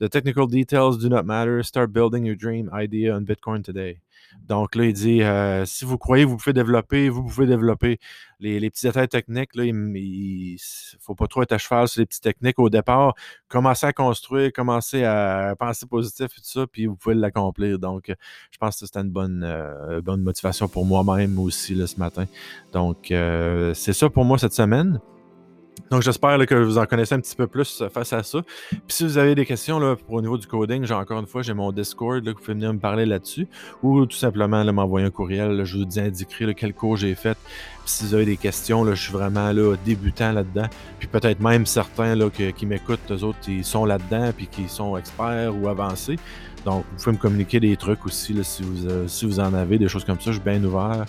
The 0.00 0.08
technical 0.08 0.46
details 0.46 0.98
do 0.98 1.08
not 1.08 1.24
matter. 1.24 1.62
Start 1.62 1.92
building 1.92 2.24
your 2.24 2.36
dream 2.36 2.70
idea 2.72 3.14
on 3.14 3.24
Bitcoin 3.24 3.62
today. 3.62 4.00
Donc 4.48 4.74
là, 4.74 4.84
il 4.84 4.92
dit 4.92 5.22
euh, 5.22 5.64
si 5.64 5.84
vous 5.84 5.98
croyez 5.98 6.24
que 6.24 6.28
vous 6.30 6.36
pouvez 6.36 6.52
développer, 6.52 7.08
vous 7.08 7.22
pouvez 7.22 7.46
développer. 7.46 7.98
Les, 8.42 8.70
petits 8.70 8.86
détails 8.86 9.08
techniques, 9.08 9.54
là, 9.54 9.64
il 9.66 9.74
ne 9.74 10.56
faut 10.98 11.14
pas 11.14 11.26
trop 11.26 11.42
être 11.42 11.52
à 11.52 11.58
cheval 11.58 11.86
sur 11.88 12.00
les 12.00 12.06
petites 12.06 12.22
techniques 12.22 12.58
au 12.58 12.70
départ. 12.70 13.14
Commencez 13.48 13.86
à 13.86 13.92
construire, 13.92 14.50
commencez 14.50 15.04
à 15.04 15.54
penser 15.58 15.86
positif 15.86 16.26
et 16.26 16.40
tout 16.40 16.48
ça, 16.48 16.66
puis 16.66 16.86
vous 16.86 16.96
pouvez 16.96 17.14
l'accomplir. 17.14 17.78
Donc, 17.78 18.10
je 18.50 18.58
pense 18.58 18.80
que 18.80 18.86
c'était 18.86 19.00
une 19.00 19.10
bonne, 19.10 19.44
euh, 19.44 20.00
bonne 20.00 20.22
motivation 20.22 20.68
pour 20.68 20.86
moi-même 20.86 21.38
aussi 21.38 21.74
là, 21.74 21.86
ce 21.86 21.98
matin. 21.98 22.24
Donc, 22.72 23.10
euh, 23.10 23.74
c'est 23.74 23.92
ça 23.92 24.08
pour 24.08 24.24
moi 24.24 24.38
cette 24.38 24.54
semaine. 24.54 25.00
Donc, 25.90 26.02
j'espère 26.02 26.38
que 26.46 26.54
vous 26.54 26.78
en 26.78 26.86
connaissez 26.86 27.14
un 27.14 27.20
petit 27.20 27.36
peu 27.36 27.46
plus 27.46 27.82
euh, 27.82 27.88
face 27.88 28.12
à 28.12 28.22
ça. 28.22 28.40
Puis, 28.70 28.80
si 28.88 29.04
vous 29.04 29.18
avez 29.18 29.34
des 29.34 29.46
questions 29.46 29.78
pour, 29.96 30.14
au 30.14 30.20
niveau 30.20 30.38
du 30.38 30.46
coding, 30.46 30.84
j'ai 30.84 30.94
encore 30.94 31.20
une 31.20 31.26
fois, 31.26 31.42
j'ai 31.42 31.54
mon 31.54 31.72
Discord, 31.72 32.24
là, 32.24 32.32
vous 32.32 32.38
pouvez 32.38 32.54
venir 32.54 32.72
me 32.72 32.78
parler 32.78 33.06
là-dessus. 33.06 33.48
Ou 33.82 34.06
tout 34.06 34.16
simplement 34.16 34.64
m'envoyer 34.72 35.06
un 35.06 35.10
courriel. 35.10 35.64
je 35.64 35.78
vous 35.78 35.98
indiquerai 35.98 36.54
quel 36.54 36.74
cours 36.74 36.96
j'ai 36.96 37.14
fait. 37.14 37.36
Si 37.90 38.04
vous 38.04 38.14
avez 38.14 38.24
des 38.24 38.36
questions, 38.36 38.84
là, 38.84 38.94
je 38.94 39.02
suis 39.02 39.12
vraiment 39.12 39.50
là, 39.52 39.74
débutant 39.84 40.32
là-dedans. 40.32 40.66
Puis, 40.98 41.08
peut-être 41.08 41.40
même 41.40 41.66
certains 41.66 42.14
là, 42.14 42.30
qui 42.30 42.66
m'écoutent, 42.66 43.00
eux 43.10 43.24
autres, 43.24 43.38
ils 43.48 43.64
sont 43.64 43.84
là-dedans, 43.84 44.30
puis 44.36 44.46
qui 44.46 44.68
sont 44.68 44.96
experts 44.96 45.52
ou 45.54 45.68
avancés. 45.68 46.16
Donc, 46.64 46.84
vous 46.90 47.04
pouvez 47.04 47.16
me 47.16 47.20
communiquer 47.20 47.58
des 47.58 47.76
trucs 47.76 48.06
aussi 48.06 48.32
là, 48.32 48.44
si, 48.44 48.62
vous, 48.62 48.86
euh, 48.86 49.08
si 49.08 49.24
vous 49.24 49.40
en 49.40 49.54
avez, 49.54 49.78
des 49.78 49.88
choses 49.88 50.04
comme 50.04 50.20
ça. 50.20 50.30
Je 50.30 50.36
suis 50.36 50.40
bien 50.40 50.62
ouvert. 50.62 51.04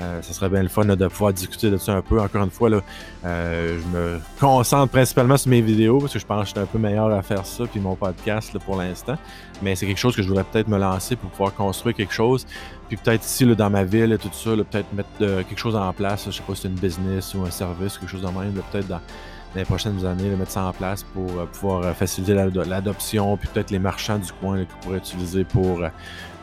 Euh, 0.00 0.22
ça 0.22 0.32
serait 0.32 0.48
bien 0.48 0.62
le 0.62 0.68
fun 0.68 0.84
de 0.84 1.08
pouvoir 1.08 1.32
discuter 1.32 1.70
de 1.70 1.76
ça 1.76 1.94
un 1.94 2.02
peu. 2.02 2.20
Encore 2.20 2.44
une 2.44 2.50
fois, 2.50 2.70
là, 2.70 2.80
euh, 3.24 3.80
je 3.80 3.96
me 3.96 4.20
concentre 4.38 4.92
principalement 4.92 5.36
sur 5.36 5.50
mes 5.50 5.60
vidéos 5.60 5.98
parce 5.98 6.12
que 6.12 6.18
je 6.18 6.26
pense 6.26 6.42
que 6.42 6.46
je 6.46 6.50
suis 6.52 6.60
un 6.60 6.66
peu 6.66 6.78
meilleur 6.78 7.10
à 7.10 7.22
faire 7.22 7.44
ça, 7.44 7.64
puis 7.66 7.80
mon 7.80 7.96
podcast 7.96 8.56
pour 8.64 8.76
l'instant. 8.76 9.16
Mais 9.62 9.74
c'est 9.74 9.86
quelque 9.86 9.98
chose 9.98 10.14
que 10.14 10.22
je 10.22 10.28
voudrais 10.28 10.44
peut-être 10.44 10.68
me 10.68 10.78
lancer 10.78 11.16
pour 11.16 11.30
pouvoir 11.30 11.54
construire 11.54 11.96
quelque 11.96 12.14
chose. 12.14 12.46
Puis 12.88 12.96
peut-être 12.96 13.24
ici, 13.24 13.44
là, 13.44 13.54
dans 13.54 13.70
ma 13.70 13.84
ville 13.84 14.12
et 14.12 14.18
tout 14.18 14.30
ça, 14.32 14.50
peut-être 14.50 14.92
mettre 14.92 15.08
euh, 15.20 15.42
quelque 15.42 15.58
chose 15.58 15.76
en 15.76 15.92
place. 15.92 16.26
je 16.26 16.30
sais 16.30 16.42
pas 16.42 16.54
si 16.54 16.62
c'est 16.62 16.68
une 16.68 16.74
business 16.74 17.34
ou 17.34 17.42
un 17.44 17.50
service, 17.50 17.98
quelque 17.98 18.10
chose 18.10 18.22
de 18.22 18.26
même. 18.26 18.52
Peut-être 18.70 18.88
dans 18.88 19.00
les 19.56 19.64
prochaines 19.64 20.04
années, 20.04 20.28
mettre 20.36 20.52
ça 20.52 20.64
en 20.64 20.72
place 20.72 21.02
pour 21.02 21.26
pouvoir 21.46 21.94
faciliter 21.96 22.34
l'adoption, 22.34 23.36
puis 23.38 23.48
peut-être 23.48 23.70
les 23.70 23.78
marchands 23.78 24.18
du 24.18 24.30
coin 24.32 24.58
qui 24.60 24.74
pourraient 24.82 24.98
utiliser 24.98 25.44
pour 25.44 25.80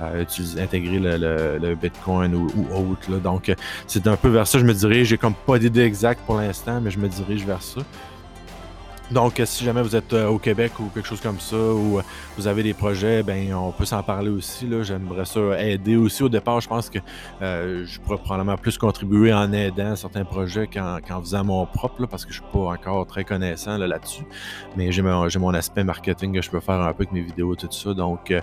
intégrer 0.02 1.00
le, 1.00 1.76
Bitcoin 1.76 2.34
ou, 2.34 2.48
autre. 2.74 3.12
Donc, 3.20 3.54
c'est 3.86 4.08
un 4.08 4.16
peu 4.16 4.30
vers 4.30 4.48
ça 4.48 4.58
que 4.58 4.64
je 4.64 4.68
me 4.68 4.74
dirige. 4.74 5.10
J'ai 5.10 5.20
comme 5.20 5.36
pas 5.36 5.60
d'idée 5.60 5.84
exacte 5.84 6.22
pour 6.26 6.38
l'instant, 6.38 6.82
mais 6.82 6.90
je 6.90 6.98
me 6.98 7.08
dirige 7.08 7.46
vers 7.46 7.62
ça. 7.62 7.82
Donc, 9.12 9.40
si 9.46 9.64
jamais 9.64 9.84
vous 9.84 9.96
êtes 9.96 10.14
au 10.14 10.40
Québec 10.40 10.72
ou 10.80 10.86
quelque 10.86 11.08
chose 11.08 11.22
comme 11.22 11.40
ça, 11.40 11.56
ou 11.56 12.02
vous 12.38 12.48
avez 12.48 12.64
des 12.64 12.74
projets, 12.74 13.22
ben 13.22 13.54
on 13.54 13.72
peut 13.72 13.86
s'en 13.86 14.02
parler 14.02 14.30
aussi. 14.30 14.68
J'aimerais 14.82 15.26
ça 15.26 15.40
aider 15.62 15.96
aussi. 15.96 16.24
Au 16.24 16.30
départ, 16.30 16.60
je 16.60 16.68
pense 16.68 16.90
que 16.90 17.00
je 17.40 18.00
pourrais 18.00 18.18
probablement 18.18 18.58
plus 18.58 18.78
contribuer 18.78 19.32
en 19.32 19.52
aidant 19.54 19.96
certains 19.96 20.26
projets 20.26 20.68
qu'en, 20.68 21.00
faisant 21.22 21.44
mon 21.44 21.66
propre, 21.68 22.08
parce 22.08 22.26
que 22.26 22.34
je 22.34 22.42
ne 22.42 22.44
suis 22.44 22.52
pas 22.52 22.72
encore 22.72 23.06
très 23.06 23.24
connaissant 23.24 23.78
là, 23.78 24.00
dessus 24.00 24.24
Mais 24.76 24.92
j'ai 24.92 25.02
mon, 25.04 25.54
aspect 25.54 25.84
marketing 25.84 26.34
que 26.34 26.42
je 26.42 26.50
peux 26.50 26.60
faire 26.60 26.82
un 26.82 26.92
peu 26.94 27.04
avec 27.04 27.12
mes 27.12 27.22
vidéos, 27.22 27.54
et 27.54 27.58
tout 27.58 27.72
ça. 27.72 27.94
Donc, 27.94 28.34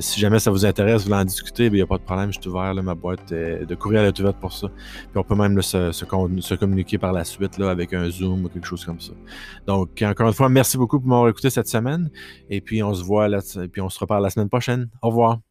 si 0.00 0.20
jamais 0.20 0.38
ça 0.38 0.50
vous 0.50 0.66
intéresse, 0.66 1.06
vous 1.06 1.12
en 1.12 1.24
discuter, 1.24 1.64
il 1.64 1.70
ben, 1.70 1.76
n'y 1.76 1.82
a 1.82 1.86
pas 1.86 1.98
de 1.98 2.02
problème. 2.02 2.30
Je 2.32 2.38
suis 2.40 2.50
ouvert. 2.50 2.74
ma 2.74 2.94
boîte 2.94 3.32
de 3.32 3.74
courriel 3.74 4.04
est 4.04 4.20
ouverte 4.20 4.36
pour 4.36 4.52
ça. 4.52 4.68
Puis 4.68 5.16
on 5.16 5.22
peut 5.22 5.34
même 5.34 5.60
se, 5.62 5.92
se, 5.92 6.54
communiquer 6.54 6.98
par 6.98 7.12
la 7.12 7.24
suite 7.24 7.56
là, 7.58 7.70
avec 7.70 7.94
un 7.94 8.10
Zoom 8.10 8.44
ou 8.44 8.48
quelque 8.48 8.66
chose 8.66 8.84
comme 8.84 9.00
ça. 9.00 9.12
Donc, 9.66 9.77
donc, 9.78 10.02
encore 10.02 10.28
une 10.28 10.34
fois, 10.34 10.48
merci 10.48 10.76
beaucoup 10.76 10.98
pour 10.98 11.08
m'avoir 11.08 11.28
écouté 11.28 11.50
cette 11.50 11.68
semaine. 11.68 12.10
Et 12.50 12.60
puis, 12.60 12.82
on 12.82 12.94
se 12.94 13.02
voit 13.02 13.28
et 13.28 13.68
puis 13.68 13.80
on 13.80 13.88
se 13.88 13.98
reparle 13.98 14.22
la 14.22 14.30
semaine 14.30 14.48
prochaine. 14.48 14.88
Au 15.02 15.08
revoir. 15.08 15.47